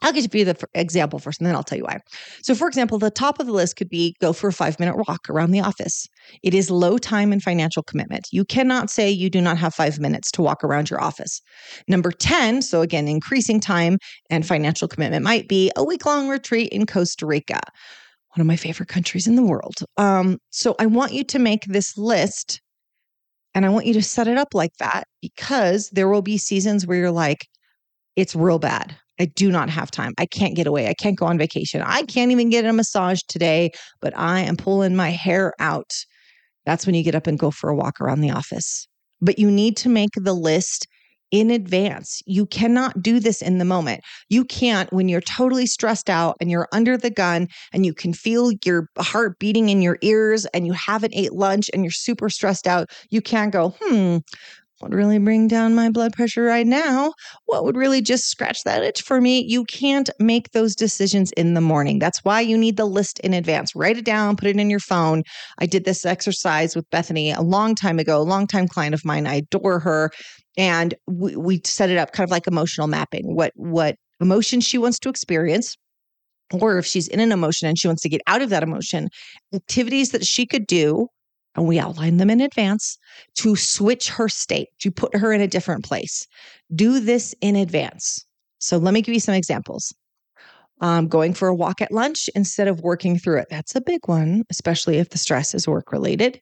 I'll 0.01 0.13
give 0.13 0.33
you 0.33 0.45
the 0.45 0.57
example 0.75 1.17
first 1.17 1.39
and 1.39 1.47
then 1.47 1.55
I'll 1.55 1.63
tell 1.63 1.77
you 1.77 1.85
why. 1.85 1.99
So, 2.41 2.53
for 2.53 2.67
example, 2.67 2.99
the 2.99 3.09
top 3.09 3.39
of 3.39 3.47
the 3.47 3.51
list 3.51 3.77
could 3.77 3.89
be 3.89 4.15
go 4.21 4.31
for 4.31 4.47
a 4.47 4.53
five 4.53 4.79
minute 4.79 4.95
walk 5.07 5.29
around 5.29 5.51
the 5.51 5.61
office. 5.61 6.07
It 6.43 6.53
is 6.53 6.69
low 6.69 6.97
time 6.97 7.31
and 7.31 7.41
financial 7.41 7.81
commitment. 7.81 8.27
You 8.31 8.45
cannot 8.45 8.89
say 8.89 9.09
you 9.09 9.29
do 9.29 9.41
not 9.41 9.57
have 9.57 9.73
five 9.73 9.99
minutes 9.99 10.31
to 10.31 10.41
walk 10.41 10.63
around 10.63 10.89
your 10.89 11.01
office. 11.01 11.41
Number 11.87 12.11
10, 12.11 12.61
so 12.61 12.81
again, 12.81 13.07
increasing 13.07 13.59
time 13.59 13.97
and 14.29 14.45
financial 14.45 14.87
commitment 14.87 15.23
might 15.23 15.47
be 15.47 15.71
a 15.75 15.83
week 15.83 16.05
long 16.05 16.29
retreat 16.29 16.69
in 16.69 16.85
Costa 16.85 17.25
Rica, 17.25 17.59
one 18.35 18.41
of 18.41 18.47
my 18.47 18.55
favorite 18.55 18.89
countries 18.89 19.27
in 19.27 19.35
the 19.35 19.43
world. 19.43 19.77
Um, 19.97 20.37
so, 20.51 20.75
I 20.79 20.85
want 20.85 21.13
you 21.13 21.23
to 21.23 21.39
make 21.39 21.65
this 21.65 21.97
list 21.97 22.61
and 23.55 23.65
I 23.65 23.69
want 23.69 23.87
you 23.87 23.93
to 23.93 24.03
set 24.03 24.27
it 24.27 24.37
up 24.37 24.53
like 24.53 24.75
that 24.77 25.05
because 25.21 25.89
there 25.89 26.07
will 26.07 26.21
be 26.21 26.37
seasons 26.37 26.85
where 26.85 26.99
you're 26.99 27.09
like, 27.09 27.47
it's 28.15 28.35
real 28.35 28.59
bad. 28.59 28.95
I 29.19 29.25
do 29.25 29.51
not 29.51 29.69
have 29.69 29.91
time. 29.91 30.13
I 30.17 30.25
can't 30.25 30.55
get 30.55 30.67
away. 30.67 30.87
I 30.87 30.93
can't 30.93 31.17
go 31.17 31.25
on 31.25 31.37
vacation. 31.37 31.81
I 31.81 32.03
can't 32.03 32.31
even 32.31 32.49
get 32.49 32.65
a 32.65 32.73
massage 32.73 33.21
today, 33.27 33.71
but 34.01 34.17
I 34.17 34.41
am 34.41 34.57
pulling 34.57 34.95
my 34.95 35.09
hair 35.09 35.53
out. 35.59 35.91
That's 36.65 36.85
when 36.85 36.95
you 36.95 37.03
get 37.03 37.15
up 37.15 37.27
and 37.27 37.39
go 37.39 37.51
for 37.51 37.69
a 37.69 37.75
walk 37.75 37.99
around 38.01 38.21
the 38.21 38.31
office. 38.31 38.87
But 39.21 39.39
you 39.39 39.49
need 39.49 39.77
to 39.77 39.89
make 39.89 40.11
the 40.15 40.33
list 40.33 40.87
in 41.31 41.51
advance. 41.51 42.21
You 42.25 42.45
cannot 42.45 43.01
do 43.01 43.19
this 43.19 43.41
in 43.41 43.57
the 43.57 43.65
moment. 43.65 44.01
You 44.29 44.45
can't 44.45 44.91
when 44.93 45.09
you're 45.09 45.21
totally 45.21 45.65
stressed 45.65 46.09
out 46.09 46.37
and 46.39 46.49
you're 46.49 46.69
under 46.71 46.97
the 46.97 47.09
gun 47.09 47.47
and 47.73 47.85
you 47.85 47.93
can 47.93 48.13
feel 48.13 48.51
your 48.63 48.89
heart 48.97 49.37
beating 49.39 49.69
in 49.69 49.81
your 49.81 49.97
ears 50.01 50.45
and 50.47 50.65
you 50.65 50.73
haven't 50.73 51.13
ate 51.13 51.33
lunch 51.33 51.69
and 51.73 51.83
you're 51.83 51.91
super 51.91 52.29
stressed 52.29 52.67
out. 52.67 52.89
You 53.09 53.21
can't 53.21 53.51
go, 53.51 53.75
hmm, 53.81 54.17
would 54.81 54.93
really 54.93 55.17
bring 55.17 55.47
down 55.47 55.75
my 55.75 55.89
blood 55.89 56.13
pressure 56.13 56.43
right 56.43 56.67
now? 56.67 57.13
What 57.45 57.63
would 57.63 57.75
really 57.75 58.01
just 58.01 58.29
scratch 58.29 58.63
that 58.63 58.83
itch 58.83 59.01
for 59.01 59.19
me? 59.19 59.43
You 59.47 59.65
can't 59.65 60.09
make 60.19 60.51
those 60.51 60.75
decisions 60.75 61.31
in 61.33 61.53
the 61.53 61.61
morning. 61.61 61.99
That's 61.99 62.23
why 62.23 62.41
you 62.41 62.57
need 62.57 62.77
the 62.77 62.85
list 62.85 63.19
in 63.21 63.33
advance. 63.33 63.75
Write 63.75 63.97
it 63.97 64.05
down, 64.05 64.35
put 64.35 64.47
it 64.47 64.59
in 64.59 64.69
your 64.69 64.79
phone. 64.79 65.23
I 65.57 65.65
did 65.65 65.85
this 65.85 66.05
exercise 66.05 66.75
with 66.75 66.89
Bethany 66.91 67.31
a 67.31 67.41
long 67.41 67.75
time 67.75 67.99
ago, 67.99 68.21
a 68.21 68.23
long-time 68.23 68.67
client 68.67 68.93
of 68.93 69.03
mine. 69.03 69.25
I 69.25 69.35
adore 69.35 69.79
her. 69.79 70.11
And 70.57 70.95
we, 71.07 71.35
we 71.35 71.61
set 71.65 71.89
it 71.89 71.97
up 71.97 72.13
kind 72.13 72.27
of 72.27 72.31
like 72.31 72.47
emotional 72.47 72.87
mapping. 72.87 73.35
What 73.35 73.51
what 73.55 73.95
emotion 74.19 74.59
she 74.59 74.79
wants 74.79 74.97
to 74.99 75.09
experience, 75.09 75.75
or 76.51 76.79
if 76.79 76.85
she's 76.85 77.07
in 77.07 77.19
an 77.19 77.31
emotion 77.31 77.67
and 77.67 77.77
she 77.77 77.87
wants 77.87 78.01
to 78.01 78.09
get 78.09 78.21
out 78.25 78.41
of 78.41 78.49
that 78.49 78.63
emotion, 78.63 79.09
activities 79.53 80.09
that 80.11 80.25
she 80.25 80.47
could 80.47 80.65
do 80.65 81.07
and 81.57 81.67
we 81.67 81.79
outline 81.79 82.17
them 82.17 82.29
in 82.29 82.39
advance 82.39 82.97
to 83.35 83.55
switch 83.55 84.09
her 84.09 84.29
state, 84.29 84.69
to 84.79 84.91
put 84.91 85.15
her 85.15 85.33
in 85.33 85.41
a 85.41 85.47
different 85.47 85.83
place. 85.83 86.27
Do 86.73 86.99
this 86.99 87.33
in 87.41 87.55
advance. 87.55 88.23
So 88.59 88.77
let 88.77 88.93
me 88.93 89.01
give 89.01 89.13
you 89.13 89.19
some 89.19 89.35
examples. 89.35 89.93
Um, 90.79 91.07
going 91.07 91.33
for 91.33 91.47
a 91.47 91.55
walk 91.55 91.81
at 91.81 91.91
lunch 91.91 92.29
instead 92.35 92.67
of 92.67 92.81
working 92.81 93.17
through 93.17 93.39
it. 93.39 93.47
That's 93.49 93.75
a 93.75 93.81
big 93.81 94.07
one, 94.07 94.43
especially 94.51 94.99
if 94.99 95.09
the 95.09 95.17
stress 95.17 95.55
is 95.55 95.67
work 95.67 95.91
related. 95.91 96.39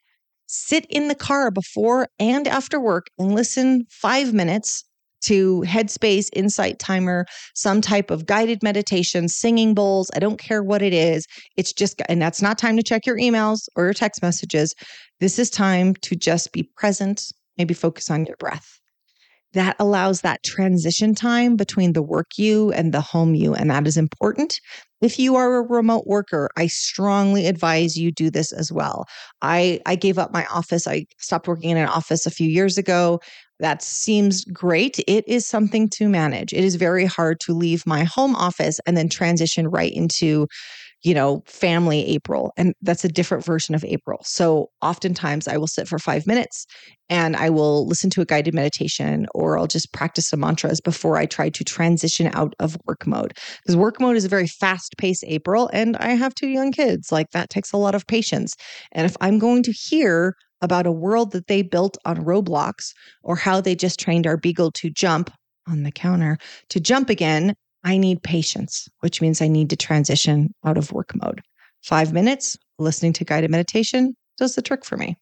Sit 0.48 0.86
in 0.90 1.08
the 1.08 1.16
car 1.16 1.52
before 1.52 2.10
and 2.20 2.46
after 2.46 2.78
work 2.78 3.08
and 3.18 3.34
listen 3.34 3.86
five 3.90 4.34
minutes 4.34 4.84
to 5.26 5.64
Headspace, 5.66 6.30
Insight 6.34 6.78
Timer, 6.78 7.26
some 7.56 7.82
type 7.82 8.12
of 8.12 8.26
guided 8.26 8.62
meditation, 8.62 9.28
singing 9.28 9.74
bowls. 9.74 10.12
I 10.16 10.20
don't 10.20 10.38
care 10.38 10.62
what 10.62 10.82
it 10.82 10.94
is. 10.94 11.26
It's 11.58 11.74
just, 11.74 12.02
and 12.08 12.22
that's 12.22 12.42
not 12.42 12.58
time 12.58 12.78
to 12.78 12.84
check 12.84 13.06
your 13.06 13.18
emails 13.18 13.68
or 13.76 13.86
your 13.86 13.94
text 13.94 14.22
messages. 14.22 14.76
This 15.20 15.40
is 15.40 15.50
time 15.50 15.96
to 16.02 16.16
just 16.16 16.52
be 16.52 16.70
present, 16.76 17.32
maybe 17.58 17.74
focus 17.74 18.10
on 18.10 18.26
your 18.26 18.36
breath. 18.38 18.80
That 19.54 19.78
allows 19.80 20.20
that 20.22 20.44
transition 20.44 21.16
time 21.16 21.56
between 21.56 21.94
the 21.94 22.02
work 22.02 22.28
you 22.38 22.74
and 22.74 22.94
the 22.94 23.00
home 23.00 23.36
you. 23.36 23.54
And 23.54 23.72
that 23.72 23.88
is 23.88 23.96
important. 23.96 24.60
If 25.02 25.18
you 25.18 25.38
are 25.38 25.56
a 25.56 25.62
remote 25.62 26.06
worker, 26.08 26.50
I 26.58 26.68
strongly 26.68 27.48
advise 27.48 27.96
you 27.96 28.12
do 28.12 28.30
this 28.30 28.52
as 28.52 28.72
well. 28.72 29.06
I, 29.42 29.80
I 29.86 29.96
gave 29.96 30.18
up 30.18 30.34
my 30.34 30.46
office. 30.48 30.88
I 30.88 31.06
stopped 31.20 31.48
working 31.48 31.70
in 31.70 31.78
an 31.78 31.88
office 31.88 32.26
a 32.26 32.32
few 32.32 32.50
years 32.50 32.78
ago. 32.78 33.22
That 33.60 33.82
seems 33.82 34.44
great. 34.46 35.00
It 35.08 35.26
is 35.26 35.46
something 35.46 35.90
to 35.92 36.10
manage. 36.10 36.52
It 36.52 36.66
is 36.66 36.76
very 36.76 37.06
hard 37.06 37.40
to 37.42 37.54
leave 37.54 37.86
my 37.86 38.04
home 38.04 38.36
office 38.36 38.82
and 38.86 38.98
then 38.98 39.08
transition 39.08 39.70
right 39.70 39.94
into 39.94 40.48
you 41.06 41.14
know, 41.14 41.44
family 41.46 42.04
April. 42.08 42.52
And 42.58 42.74
that's 42.82 43.06
a 43.06 43.08
different 43.08 43.46
version 43.46 43.76
of 43.76 43.86
April. 43.86 44.20
So 44.24 44.72
oftentimes 44.82 45.48
I 45.48 45.56
will 45.56 45.68
sit 45.68 45.88
for 45.88 46.00
five 46.00 46.26
minutes 46.26 46.66
and 47.10 47.36
I 47.36 47.52
will 47.52 47.88
listen 47.88 48.10
to 48.10 48.22
a 48.22 48.26
guided 48.26 48.56
meditation 48.56 49.28
or 49.36 49.56
I'll 49.56 49.68
just 49.68 49.94
practice 49.94 50.30
some 50.30 50.40
mantras 50.40 50.82
before 50.82 51.18
I 51.18 51.28
try 51.28 51.50
to 51.50 51.64
transition 51.64 52.32
out 52.34 52.56
of 52.60 52.76
work 52.88 53.06
mode. 53.06 53.38
Because 53.62 53.78
work 53.78 54.02
mode 54.02 54.18
is 54.18 54.26
a 54.26 54.30
very 54.30 54.48
fast 54.48 54.96
paced 54.98 55.24
April 55.28 55.70
and 55.72 55.96
I 55.98 56.14
have 56.14 56.34
two 56.34 56.48
young 56.48 56.72
kids. 56.72 57.12
Like 57.12 57.30
that 57.34 57.52
takes 57.52 57.72
a 57.72 57.78
lot 57.78 57.94
of 57.94 58.08
patience. 58.08 58.56
And 58.92 59.06
if 59.06 59.16
I'm 59.22 59.38
going 59.38 59.62
to 59.62 59.72
hear 59.72 60.34
about 60.64 60.88
a 60.88 60.92
world 60.92 61.34
that 61.34 61.46
they 61.46 61.62
built 61.62 62.00
on 62.06 62.26
Roblox 62.26 62.94
or 63.22 63.36
how 63.36 63.62
they 63.62 63.76
just 63.76 64.00
trained 64.00 64.26
our 64.26 64.38
beagle 64.38 64.72
to 64.72 64.90
jump 64.90 65.30
on 65.68 65.84
the 65.84 65.92
counter 65.92 66.40
to 66.70 66.80
jump 66.80 67.12
again, 67.12 67.54
I 67.86 67.98
need 67.98 68.24
patience, 68.24 68.90
which 69.00 69.22
means 69.22 69.42
I 69.42 69.48
need 69.48 69.70
to 69.70 69.78
transition 69.78 70.54
out 70.66 70.78
of 70.78 70.92
work 70.92 71.12
mode. 71.16 71.42
Five 71.84 72.12
minutes 72.12 72.58
listening 72.80 73.14
to 73.14 73.24
guided 73.24 73.52
meditation 73.52 74.16
does 74.38 74.56
the 74.56 74.62
trick 74.62 74.84
for 74.84 74.98
me. 74.98 75.16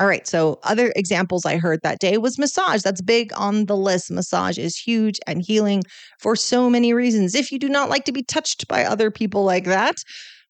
All 0.00 0.06
right. 0.06 0.26
So, 0.26 0.58
other 0.64 0.90
examples 0.96 1.44
I 1.44 1.58
heard 1.58 1.80
that 1.82 2.00
day 2.00 2.16
was 2.16 2.38
massage. 2.38 2.82
That's 2.82 3.02
big 3.02 3.30
on 3.36 3.66
the 3.66 3.76
list. 3.76 4.10
Massage 4.10 4.58
is 4.58 4.74
huge 4.74 5.20
and 5.26 5.42
healing 5.42 5.84
for 6.18 6.34
so 6.34 6.70
many 6.70 6.94
reasons. 6.94 7.34
If 7.34 7.52
you 7.52 7.58
do 7.58 7.68
not 7.68 7.90
like 7.90 8.06
to 8.06 8.12
be 8.12 8.22
touched 8.22 8.66
by 8.68 8.84
other 8.84 9.10
people 9.10 9.44
like 9.44 9.64
that, 9.64 9.96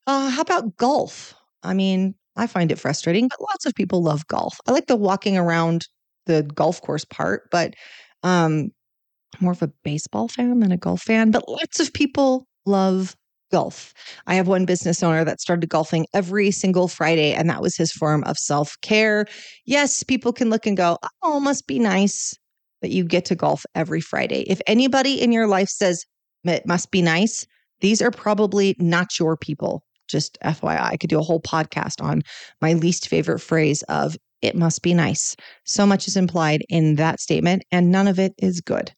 uh, 0.07 0.31
how 0.31 0.43
about 0.43 0.77
golf? 0.77 1.35
I 1.65 1.75
mean, 1.75 2.15
I 2.37 2.47
find 2.47 2.71
it 2.71 2.79
frustrating, 2.79 3.29
but 3.29 3.41
lots 3.41 3.67
of 3.67 3.75
people 3.75 4.03
love 4.03 4.27
golf. 4.29 4.57
I 4.69 4.73
like 4.73 4.87
the 4.87 4.97
walking 4.97 5.37
around 5.37 5.89
the 6.27 6.45
golf 6.55 6.81
course 6.81 7.05
part, 7.05 7.51
but 7.51 7.75
um, 8.23 8.71
more 9.41 9.53
of 9.53 9.63
a 9.63 9.73
baseball 9.85 10.29
fan 10.29 10.61
than 10.61 10.73
a 10.73 10.77
golf 10.77 11.03
fan, 11.03 11.31
but 11.31 11.49
lots 11.49 11.81
of 11.81 11.93
people 11.93 12.47
love 12.67 13.17
golf. 13.51 13.93
I 14.27 14.35
have 14.35 14.49
one 14.49 14.65
business 14.65 15.03
owner 15.03 15.25
that 15.25 15.41
started 15.41 15.69
golfing 15.69 16.07
every 16.15 16.51
single 16.51 16.89
Friday, 16.89 17.35
and 17.35 17.49
that 17.51 17.61
was 17.63 17.77
his 17.77 17.93
form 17.93 18.25
of 18.25 18.39
self 18.39 18.77
care. 18.83 19.27
Yes, 19.67 20.03
people 20.03 20.33
can 20.33 20.51
look 20.51 20.67
and 20.67 20.77
go, 20.77 20.99
oh, 21.23 21.39
must 21.41 21.67
be 21.67 21.79
nice. 21.79 22.35
that 22.81 22.91
you 22.91 23.05
get 23.05 23.25
to 23.27 23.37
golf 23.37 23.65
every 23.75 24.01
Friday. 24.01 24.43
If 24.49 24.61
anybody 24.67 25.21
in 25.21 25.31
your 25.33 25.47
life 25.47 25.69
says 25.69 26.05
it 26.45 26.67
must 26.67 26.91
be 26.91 27.01
nice, 27.01 27.47
these 27.81 28.03
are 28.03 28.11
probably 28.11 28.75
not 28.79 29.19
your 29.19 29.37
people. 29.37 29.83
Just 30.09 30.37
FYI, 30.45 30.81
I 30.81 30.97
could 30.97 31.11
do 31.11 31.19
a 31.21 31.23
whole 31.23 31.41
podcast 31.41 32.03
on 32.03 32.23
my 32.61 32.73
least 32.75 33.09
favorite 33.09 33.39
phrase 33.39 33.83
of 33.85 34.17
it 34.43 34.57
must 34.57 34.83
be 34.83 34.95
nice. 34.95 35.37
So 35.65 35.87
much 35.87 36.09
is 36.09 36.17
implied 36.17 36.63
in 36.69 36.97
that 36.97 37.21
statement, 37.21 37.63
and 37.71 37.93
none 37.93 38.09
of 38.09 38.19
it 38.19 38.35
is 38.39 38.61
good. 38.61 38.93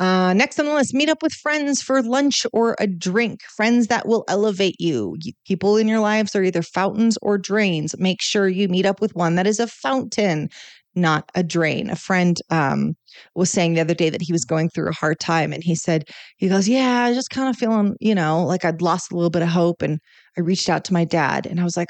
Uh, 0.00 0.32
next 0.32 0.58
on 0.58 0.64
the 0.64 0.72
list, 0.72 0.94
meet 0.94 1.10
up 1.10 1.22
with 1.22 1.32
friends 1.34 1.82
for 1.82 2.02
lunch 2.02 2.46
or 2.54 2.74
a 2.80 2.86
drink. 2.86 3.42
Friends 3.54 3.88
that 3.88 4.08
will 4.08 4.24
elevate 4.28 4.76
you. 4.80 5.14
People 5.46 5.76
in 5.76 5.88
your 5.88 6.00
lives 6.00 6.34
are 6.34 6.42
either 6.42 6.62
fountains 6.62 7.18
or 7.20 7.36
drains. 7.36 7.94
Make 7.98 8.22
sure 8.22 8.48
you 8.48 8.66
meet 8.68 8.86
up 8.86 9.02
with 9.02 9.14
one 9.14 9.34
that 9.36 9.46
is 9.46 9.60
a 9.60 9.66
fountain, 9.66 10.48
not 10.94 11.30
a 11.34 11.42
drain. 11.42 11.90
A 11.90 11.96
friend 11.96 12.38
um, 12.48 12.96
was 13.34 13.50
saying 13.50 13.74
the 13.74 13.82
other 13.82 13.94
day 13.94 14.08
that 14.08 14.22
he 14.22 14.32
was 14.32 14.46
going 14.46 14.70
through 14.70 14.88
a 14.88 14.92
hard 14.94 15.20
time, 15.20 15.52
and 15.52 15.62
he 15.62 15.74
said, 15.74 16.04
he 16.38 16.48
goes, 16.48 16.66
"Yeah, 16.66 17.04
I 17.04 17.12
just 17.14 17.30
kind 17.30 17.50
of 17.50 17.56
feeling, 17.56 17.94
you 18.00 18.14
know, 18.14 18.42
like 18.46 18.64
I'd 18.64 18.80
lost 18.82 19.12
a 19.12 19.16
little 19.16 19.30
bit 19.30 19.42
of 19.42 19.48
hope." 19.48 19.82
And 19.82 20.00
I 20.38 20.40
reached 20.40 20.70
out 20.70 20.84
to 20.86 20.94
my 20.94 21.04
dad, 21.04 21.46
and 21.46 21.60
I 21.60 21.64
was 21.64 21.76
like, 21.76 21.88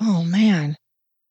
"Oh 0.00 0.24
man, 0.24 0.76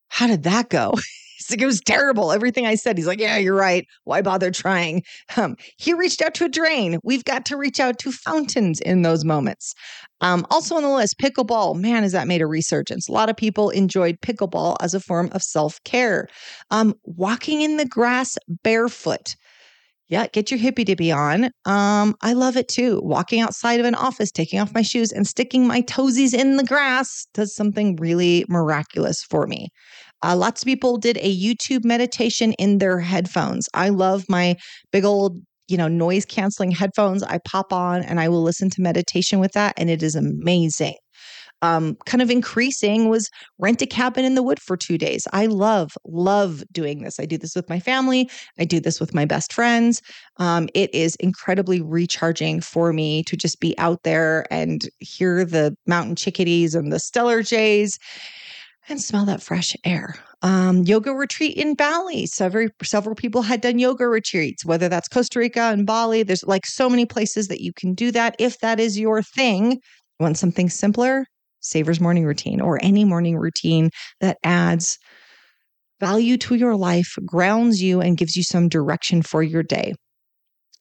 how 0.10 0.28
did 0.28 0.44
that 0.44 0.70
go?" 0.70 0.94
like, 1.50 1.62
it 1.62 1.66
was 1.66 1.82
terrible. 1.82 2.32
Everything 2.32 2.66
I 2.66 2.76
said, 2.76 2.98
he's 2.98 3.08
like, 3.08 3.20
yeah, 3.20 3.38
you're 3.38 3.56
right. 3.56 3.86
Why 4.04 4.22
bother 4.22 4.52
trying? 4.52 5.04
Um, 5.38 5.56
he 5.78 5.94
reached 5.94 6.22
out 6.22 6.34
to 6.36 6.46
a 6.46 6.50
drain. 6.50 7.00
We've 7.04 7.24
got 7.24 7.46
to 7.46 7.58
reach 7.58 7.80
out 7.80 7.98
to 8.00 8.12
fountains 8.12 8.82
in 8.82 9.02
those 9.02 9.24
moments. 9.24 9.74
Um, 10.20 10.46
also 10.52 10.76
on 10.76 10.84
the 10.84 10.90
list, 10.90 11.16
pickleball. 11.20 11.76
Man, 11.76 12.04
has 12.04 12.12
that 12.12 12.28
made 12.28 12.42
a 12.42 12.48
resurgence. 12.48 13.08
A 13.08 13.12
lot 13.12 13.30
of 13.30 13.38
people 13.38 13.70
enjoyed 13.70 14.20
pickleball 14.22 14.76
as 14.82 14.94
a 14.94 15.00
form 15.00 15.30
of 15.32 15.42
self 15.42 15.82
care. 15.84 16.28
Um, 16.70 16.94
walking 17.04 17.62
in 17.62 17.78
the 17.78 17.86
grass 17.86 18.38
barefoot. 18.64 19.36
Yeah, 20.12 20.28
get 20.28 20.52
your 20.52 20.60
hippy 20.60 20.84
dippy 20.84 21.10
on. 21.10 21.46
Um, 21.64 22.16
I 22.22 22.34
love 22.34 22.58
it 22.58 22.68
too. 22.68 23.00
Walking 23.02 23.40
outside 23.40 23.80
of 23.80 23.86
an 23.86 23.96
office, 23.96 24.30
taking 24.30 24.60
off 24.60 24.74
my 24.74 24.82
shoes 24.82 25.14
and 25.14 25.26
sticking 25.26 25.66
my 25.66 25.82
toesies 25.84 26.34
in 26.34 26.58
the 26.58 26.66
grass 26.66 27.28
does 27.34 27.56
something 27.56 27.96
really 27.96 28.44
miraculous 28.50 29.24
for 29.24 29.48
me. 29.48 29.70
Uh, 30.24 30.36
lots 30.36 30.62
of 30.62 30.66
people 30.66 30.98
did 30.98 31.18
a 31.18 31.36
YouTube 31.36 31.84
meditation 31.84 32.54
in 32.54 32.78
their 32.78 33.00
headphones. 33.00 33.68
I 33.74 33.90
love 33.90 34.26
my 34.30 34.56
big 34.92 35.06
old, 35.06 35.42
you 35.68 35.78
know, 35.78 35.88
noise 35.88 36.26
canceling 36.26 36.72
headphones. 36.72 37.24
I 37.24 37.40
pop 37.46 37.74
on 37.74 38.04
and 38.04 38.20
I 38.20 38.30
will 38.30 38.44
listen 38.44 38.70
to 38.72 38.82
meditation 38.82 39.40
with 39.40 39.54
that, 39.54 39.74
and 39.78 39.90
it 39.90 40.04
is 40.04 40.16
amazing. 40.16 40.96
Um, 41.64 41.96
kind 42.08 42.24
of 42.24 42.32
increasing 42.32 43.08
was 43.08 43.30
rent 43.60 43.82
a 43.84 43.86
cabin 43.86 44.26
in 44.26 44.34
the 44.34 44.42
wood 44.42 44.60
for 44.60 44.76
two 44.76 44.98
days. 44.98 45.28
I 45.32 45.46
love, 45.46 45.92
love 46.06 46.64
doing 46.72 47.04
this. 47.04 47.20
I 47.20 47.26
do 47.26 47.38
this 47.38 47.56
with 47.56 47.70
my 47.70 47.80
family. 47.80 48.30
I 48.58 48.66
do 48.66 48.80
this 48.80 49.00
with 49.00 49.14
my 49.14 49.26
best 49.26 49.54
friends. 49.54 50.02
Um, 50.38 50.70
it 50.74 50.94
is 50.94 51.16
incredibly 51.18 51.80
recharging 51.80 52.62
for 52.62 52.94
me 52.94 53.24
to 53.24 53.38
just 53.38 53.60
be 53.60 53.78
out 53.78 54.02
there 54.04 54.46
and 54.52 54.90
hear 55.00 55.46
the 55.46 55.76
mountain 55.86 56.16
chickadees 56.16 56.74
and 56.74 56.92
the 56.92 56.98
Steller 56.98 57.48
jays 57.48 58.00
and 58.90 59.02
smell 59.02 59.26
that 59.26 59.42
fresh 59.42 59.76
air. 59.84 60.16
Um, 60.42 60.84
yoga 60.84 61.14
retreat 61.14 61.56
in 61.56 61.76
Bali. 61.76 62.26
Several 62.26 62.70
several 62.82 63.16
people 63.16 63.44
had 63.44 63.62
done 63.62 63.80
yoga 63.80 64.08
retreats, 64.08 64.66
whether 64.66 64.90
that's 64.90 65.08
Costa 65.08 65.40
Rica 65.40 65.62
and 65.62 65.86
Bali. 65.86 66.24
There's 66.24 66.44
like 66.44 66.66
so 66.66 66.90
many 66.90 67.06
places 67.06 67.48
that 67.48 67.62
you 67.62 67.74
can 67.74 67.94
do 67.94 68.12
that. 68.12 68.36
If 68.40 68.60
that 68.60 68.80
is 68.80 69.00
your 69.00 69.22
thing, 69.22 69.80
want 70.20 70.38
something 70.38 70.70
simpler, 70.70 71.26
Savers 71.60 72.00
morning 72.00 72.26
routine 72.26 72.60
or 72.60 72.80
any 72.82 73.06
morning 73.06 73.38
routine 73.38 73.92
that 74.20 74.38
adds 74.44 74.98
value 76.00 76.36
to 76.38 76.56
your 76.56 76.76
life, 76.76 77.16
grounds 77.26 77.82
you, 77.82 78.02
and 78.02 78.18
gives 78.18 78.36
you 78.36 78.44
some 78.44 78.68
direction 78.68 79.22
for 79.22 79.44
your 79.44 79.62
day. 79.62 79.94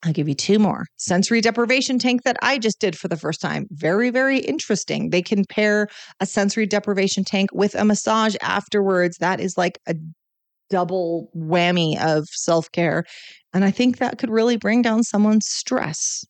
I'll 0.03 0.13
give 0.13 0.29
you 0.29 0.35
two 0.35 0.59
more. 0.59 0.87
Sensory 0.97 1.41
deprivation 1.41 1.99
tank 1.99 2.23
that 2.23 2.39
I 2.41 2.59
just 2.59 2.81
did 2.81 2.97
for 2.97 3.09
the 3.09 3.19
first 3.19 3.41
time. 3.41 3.67
Very, 3.71 4.11
very 4.11 4.39
interesting. 4.39 5.11
They 5.11 5.21
can 5.21 5.45
pair 5.45 5.89
a 6.21 6.27
sensory 6.27 6.67
deprivation 6.67 7.23
tank 7.23 7.51
with 7.53 7.75
a 7.75 7.85
massage 7.85 8.35
afterwards. 8.41 9.19
That 9.19 9.41
is 9.41 9.59
like 9.59 9.79
a 9.87 9.95
double 10.71 11.29
whammy 11.37 12.01
of 12.03 12.27
self 12.29 12.73
care. 12.73 13.05
And 13.53 13.65
I 13.65 13.71
think 13.71 13.99
that 13.99 14.19
could 14.19 14.31
really 14.31 14.57
bring 14.57 14.81
down 14.81 15.03
someone's 15.03 15.47
stress. 15.47 16.25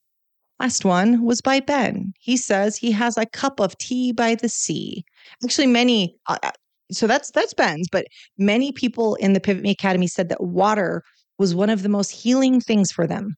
Last 0.58 0.84
one 0.84 1.24
was 1.24 1.40
by 1.40 1.60
Ben. 1.60 2.12
He 2.18 2.36
says 2.36 2.76
he 2.76 2.90
has 2.92 3.16
a 3.16 3.24
cup 3.26 3.60
of 3.60 3.78
tea 3.78 4.12
by 4.12 4.34
the 4.34 4.48
sea. 4.48 5.04
Actually, 5.44 5.68
many, 5.68 6.16
uh, 6.26 6.38
uh 6.42 6.50
so 6.90 7.06
that's 7.06 7.30
that's 7.30 7.54
Ben's, 7.54 7.86
but 7.90 8.06
many 8.36 8.72
people 8.72 9.14
in 9.16 9.32
the 9.32 9.40
Pivot 9.40 9.62
Me 9.62 9.70
Academy 9.70 10.08
said 10.08 10.28
that 10.28 10.42
water 10.42 11.04
was 11.38 11.54
one 11.54 11.70
of 11.70 11.82
the 11.82 11.88
most 11.88 12.10
healing 12.10 12.60
things 12.60 12.90
for 12.90 13.06
them. 13.06 13.36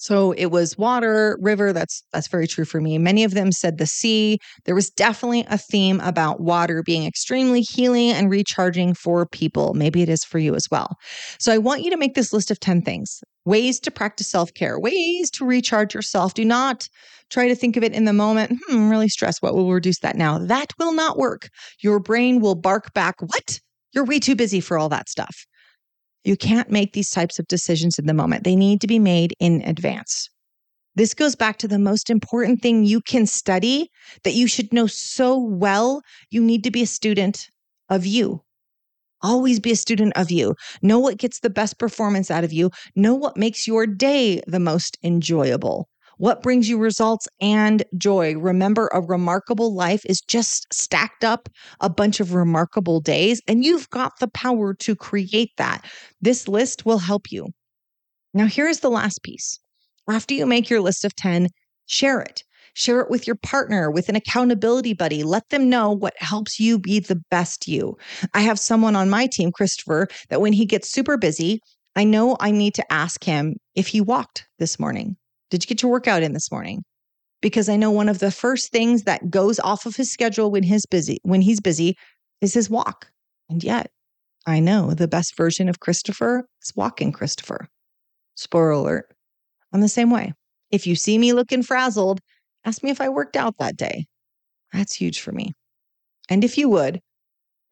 So 0.00 0.30
it 0.32 0.46
was 0.46 0.78
water, 0.78 1.36
river. 1.40 1.72
That's 1.72 2.04
that's 2.12 2.28
very 2.28 2.46
true 2.46 2.64
for 2.64 2.80
me. 2.80 2.98
Many 2.98 3.24
of 3.24 3.34
them 3.34 3.50
said 3.50 3.78
the 3.78 3.86
sea. 3.86 4.38
There 4.64 4.74
was 4.76 4.90
definitely 4.90 5.44
a 5.48 5.58
theme 5.58 6.00
about 6.00 6.40
water 6.40 6.84
being 6.84 7.04
extremely 7.04 7.62
healing 7.62 8.12
and 8.12 8.30
recharging 8.30 8.94
for 8.94 9.26
people. 9.26 9.74
Maybe 9.74 10.00
it 10.00 10.08
is 10.08 10.24
for 10.24 10.38
you 10.38 10.54
as 10.54 10.68
well. 10.70 10.96
So 11.40 11.52
I 11.52 11.58
want 11.58 11.82
you 11.82 11.90
to 11.90 11.96
make 11.96 12.14
this 12.14 12.32
list 12.32 12.52
of 12.52 12.60
10 12.60 12.80
things. 12.82 13.20
Ways 13.44 13.80
to 13.80 13.90
practice 13.90 14.28
self-care, 14.28 14.78
ways 14.78 15.30
to 15.32 15.44
recharge 15.44 15.94
yourself. 15.94 16.32
Do 16.32 16.44
not 16.44 16.86
try 17.30 17.48
to 17.48 17.56
think 17.56 17.76
of 17.76 17.82
it 17.82 17.92
in 17.92 18.04
the 18.04 18.12
moment. 18.12 18.52
Hmm, 18.68 18.76
I'm 18.76 18.90
really 18.90 19.08
stressed. 19.08 19.42
What 19.42 19.54
will 19.56 19.72
reduce 19.72 19.98
that 20.00 20.16
now? 20.16 20.38
That 20.38 20.72
will 20.78 20.92
not 20.92 21.18
work. 21.18 21.48
Your 21.82 21.98
brain 21.98 22.40
will 22.40 22.54
bark 22.54 22.94
back, 22.94 23.16
"What? 23.20 23.58
You're 23.92 24.04
way 24.04 24.20
too 24.20 24.36
busy 24.36 24.60
for 24.60 24.78
all 24.78 24.88
that 24.90 25.08
stuff." 25.08 25.44
You 26.24 26.36
can't 26.36 26.70
make 26.70 26.92
these 26.92 27.10
types 27.10 27.38
of 27.38 27.46
decisions 27.46 27.98
in 27.98 28.06
the 28.06 28.14
moment. 28.14 28.44
They 28.44 28.56
need 28.56 28.80
to 28.80 28.86
be 28.86 28.98
made 28.98 29.34
in 29.40 29.62
advance. 29.62 30.28
This 30.94 31.14
goes 31.14 31.36
back 31.36 31.58
to 31.58 31.68
the 31.68 31.78
most 31.78 32.10
important 32.10 32.60
thing 32.60 32.84
you 32.84 33.00
can 33.00 33.24
study 33.24 33.88
that 34.24 34.34
you 34.34 34.48
should 34.48 34.72
know 34.72 34.88
so 34.88 35.38
well. 35.38 36.02
You 36.30 36.42
need 36.42 36.64
to 36.64 36.70
be 36.70 36.82
a 36.82 36.86
student 36.86 37.48
of 37.88 38.04
you. 38.04 38.42
Always 39.22 39.60
be 39.60 39.72
a 39.72 39.76
student 39.76 40.12
of 40.16 40.30
you. 40.30 40.54
Know 40.82 40.98
what 40.98 41.18
gets 41.18 41.40
the 41.40 41.50
best 41.50 41.78
performance 41.78 42.30
out 42.30 42.44
of 42.44 42.52
you. 42.52 42.70
Know 42.96 43.14
what 43.14 43.36
makes 43.36 43.66
your 43.66 43.86
day 43.86 44.42
the 44.46 44.60
most 44.60 44.96
enjoyable. 45.02 45.88
What 46.18 46.42
brings 46.42 46.68
you 46.68 46.78
results 46.78 47.28
and 47.40 47.84
joy? 47.96 48.34
Remember, 48.34 48.90
a 48.92 49.00
remarkable 49.00 49.72
life 49.72 50.04
is 50.04 50.20
just 50.20 50.66
stacked 50.72 51.22
up 51.22 51.48
a 51.80 51.88
bunch 51.88 52.18
of 52.18 52.34
remarkable 52.34 53.00
days, 53.00 53.40
and 53.46 53.64
you've 53.64 53.88
got 53.90 54.18
the 54.18 54.26
power 54.26 54.74
to 54.74 54.96
create 54.96 55.52
that. 55.58 55.84
This 56.20 56.48
list 56.48 56.84
will 56.84 56.98
help 56.98 57.30
you. 57.30 57.46
Now, 58.34 58.46
here's 58.46 58.80
the 58.80 58.90
last 58.90 59.22
piece. 59.22 59.60
After 60.10 60.34
you 60.34 60.44
make 60.44 60.68
your 60.68 60.80
list 60.80 61.04
of 61.04 61.14
10, 61.14 61.48
share 61.86 62.20
it. 62.20 62.42
Share 62.74 63.00
it 63.00 63.10
with 63.10 63.26
your 63.26 63.36
partner, 63.36 63.88
with 63.88 64.08
an 64.08 64.16
accountability 64.16 64.94
buddy. 64.94 65.22
Let 65.22 65.48
them 65.50 65.68
know 65.68 65.92
what 65.92 66.14
helps 66.18 66.58
you 66.58 66.80
be 66.80 66.98
the 66.98 67.20
best 67.30 67.68
you. 67.68 67.96
I 68.34 68.40
have 68.40 68.58
someone 68.58 68.96
on 68.96 69.08
my 69.08 69.28
team, 69.30 69.52
Christopher, 69.52 70.08
that 70.30 70.40
when 70.40 70.52
he 70.52 70.66
gets 70.66 70.90
super 70.90 71.16
busy, 71.16 71.60
I 71.94 72.02
know 72.02 72.36
I 72.40 72.50
need 72.50 72.74
to 72.74 72.92
ask 72.92 73.22
him 73.22 73.56
if 73.76 73.86
he 73.86 74.00
walked 74.00 74.48
this 74.58 74.80
morning. 74.80 75.16
Did 75.50 75.62
you 75.62 75.68
get 75.68 75.82
your 75.82 75.90
workout 75.90 76.22
in 76.22 76.32
this 76.32 76.50
morning? 76.50 76.82
Because 77.40 77.68
I 77.68 77.76
know 77.76 77.90
one 77.90 78.08
of 78.08 78.18
the 78.18 78.30
first 78.30 78.72
things 78.72 79.04
that 79.04 79.30
goes 79.30 79.58
off 79.60 79.86
of 79.86 79.96
his 79.96 80.10
schedule 80.10 80.50
when 80.50 80.62
he's 80.62 80.86
busy, 80.86 81.18
when 81.22 81.40
he's 81.40 81.60
busy, 81.60 81.96
is 82.40 82.54
his 82.54 82.68
walk. 82.68 83.10
And 83.48 83.62
yet, 83.62 83.90
I 84.46 84.60
know 84.60 84.92
the 84.92 85.08
best 85.08 85.36
version 85.36 85.68
of 85.68 85.80
Christopher 85.80 86.48
is 86.62 86.72
walking 86.74 87.12
Christopher. 87.12 87.68
Spoiler 88.34 88.70
alert. 88.70 89.14
I'm 89.72 89.80
the 89.80 89.88
same 89.88 90.10
way. 90.10 90.32
If 90.70 90.86
you 90.86 90.96
see 90.96 91.18
me 91.18 91.32
looking 91.32 91.62
frazzled, 91.62 92.20
ask 92.64 92.82
me 92.82 92.90
if 92.90 93.00
I 93.00 93.08
worked 93.08 93.36
out 93.36 93.56
that 93.58 93.76
day. 93.76 94.06
That's 94.72 94.94
huge 94.94 95.20
for 95.20 95.32
me. 95.32 95.52
And 96.28 96.44
if 96.44 96.58
you 96.58 96.68
would, 96.68 97.00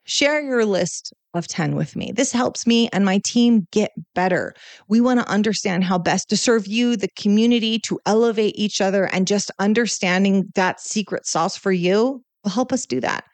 share 0.04 0.40
your 0.40 0.64
list 0.64 1.12
of 1.36 1.48
10 1.48 1.74
with 1.74 1.96
me. 1.96 2.12
This 2.12 2.32
helps 2.32 2.66
me 2.66 2.88
and 2.92 3.04
my 3.04 3.20
team 3.24 3.66
get 3.72 3.92
better. 4.14 4.54
We 4.88 5.00
want 5.00 5.20
to 5.20 5.28
understand 5.28 5.84
how 5.84 5.98
best 5.98 6.28
to 6.30 6.36
serve 6.36 6.66
you, 6.66 6.96
the 6.96 7.08
community, 7.16 7.78
to 7.80 7.98
elevate 8.06 8.54
each 8.56 8.80
other, 8.80 9.06
and 9.06 9.26
just 9.26 9.50
understanding 9.58 10.50
that 10.54 10.80
secret 10.80 11.26
sauce 11.26 11.56
for 11.56 11.72
you 11.72 12.22
will 12.44 12.50
help 12.50 12.72
us 12.72 12.86
do 12.86 13.00
that. 13.00 13.24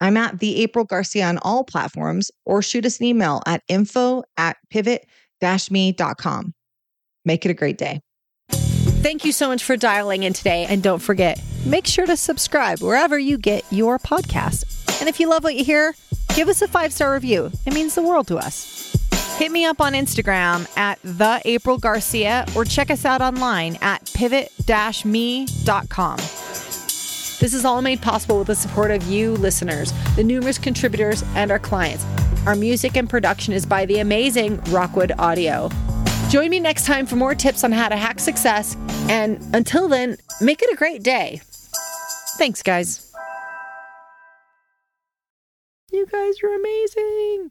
I'm 0.00 0.16
at 0.16 0.38
the 0.38 0.62
April 0.62 0.84
Garcia 0.84 1.26
on 1.26 1.38
all 1.38 1.64
platforms 1.64 2.30
or 2.46 2.62
shoot 2.62 2.86
us 2.86 3.00
an 3.00 3.06
email 3.06 3.42
at 3.46 3.62
info 3.68 4.22
at 4.36 4.56
pivot 4.70 5.06
me.com. 5.70 6.54
Make 7.24 7.44
it 7.46 7.50
a 7.50 7.54
great 7.54 7.78
day. 7.78 8.00
Thank 8.50 9.24
you 9.24 9.32
so 9.32 9.48
much 9.48 9.64
for 9.64 9.76
dialing 9.76 10.24
in 10.24 10.32
today. 10.32 10.66
And 10.68 10.82
don't 10.82 10.98
forget, 10.98 11.40
make 11.64 11.86
sure 11.86 12.06
to 12.06 12.16
subscribe 12.16 12.80
wherever 12.80 13.18
you 13.18 13.38
get 13.38 13.64
your 13.72 13.98
podcast. 13.98 14.79
And 15.00 15.08
if 15.08 15.18
you 15.18 15.28
love 15.28 15.42
what 15.42 15.54
you 15.54 15.64
hear, 15.64 15.94
give 16.34 16.48
us 16.48 16.62
a 16.62 16.68
five 16.68 16.92
star 16.92 17.12
review. 17.12 17.50
It 17.66 17.74
means 17.74 17.94
the 17.94 18.02
world 18.02 18.28
to 18.28 18.36
us. 18.36 18.96
Hit 19.38 19.50
me 19.50 19.64
up 19.64 19.80
on 19.80 19.94
Instagram 19.94 20.68
at 20.76 20.98
the 21.02 21.40
April 21.46 21.78
Garcia 21.78 22.44
or 22.54 22.64
check 22.64 22.90
us 22.90 23.06
out 23.06 23.22
online 23.22 23.78
at 23.80 24.10
pivot-me.com. 24.12 26.16
This 26.18 27.54
is 27.54 27.64
all 27.64 27.80
made 27.80 28.02
possible 28.02 28.38
with 28.38 28.48
the 28.48 28.54
support 28.54 28.90
of 28.90 29.02
you 29.04 29.32
listeners, 29.32 29.94
the 30.14 30.22
numerous 30.22 30.58
contributors, 30.58 31.24
and 31.34 31.50
our 31.50 31.58
clients. 31.58 32.04
Our 32.46 32.54
music 32.54 32.98
and 32.98 33.08
production 33.08 33.54
is 33.54 33.64
by 33.64 33.86
the 33.86 34.00
amazing 34.00 34.60
Rockwood 34.64 35.12
Audio. 35.18 35.70
Join 36.28 36.50
me 36.50 36.60
next 36.60 36.84
time 36.84 37.06
for 37.06 37.16
more 37.16 37.34
tips 37.34 37.64
on 37.64 37.72
how 37.72 37.88
to 37.88 37.96
hack 37.96 38.20
success. 38.20 38.76
And 39.08 39.42
until 39.54 39.88
then, 39.88 40.18
make 40.42 40.60
it 40.60 40.70
a 40.70 40.76
great 40.76 41.02
day. 41.02 41.40
Thanks, 42.36 42.62
guys. 42.62 43.09
You 46.00 46.06
guys 46.06 46.42
are 46.42 46.54
amazing. 46.54 47.50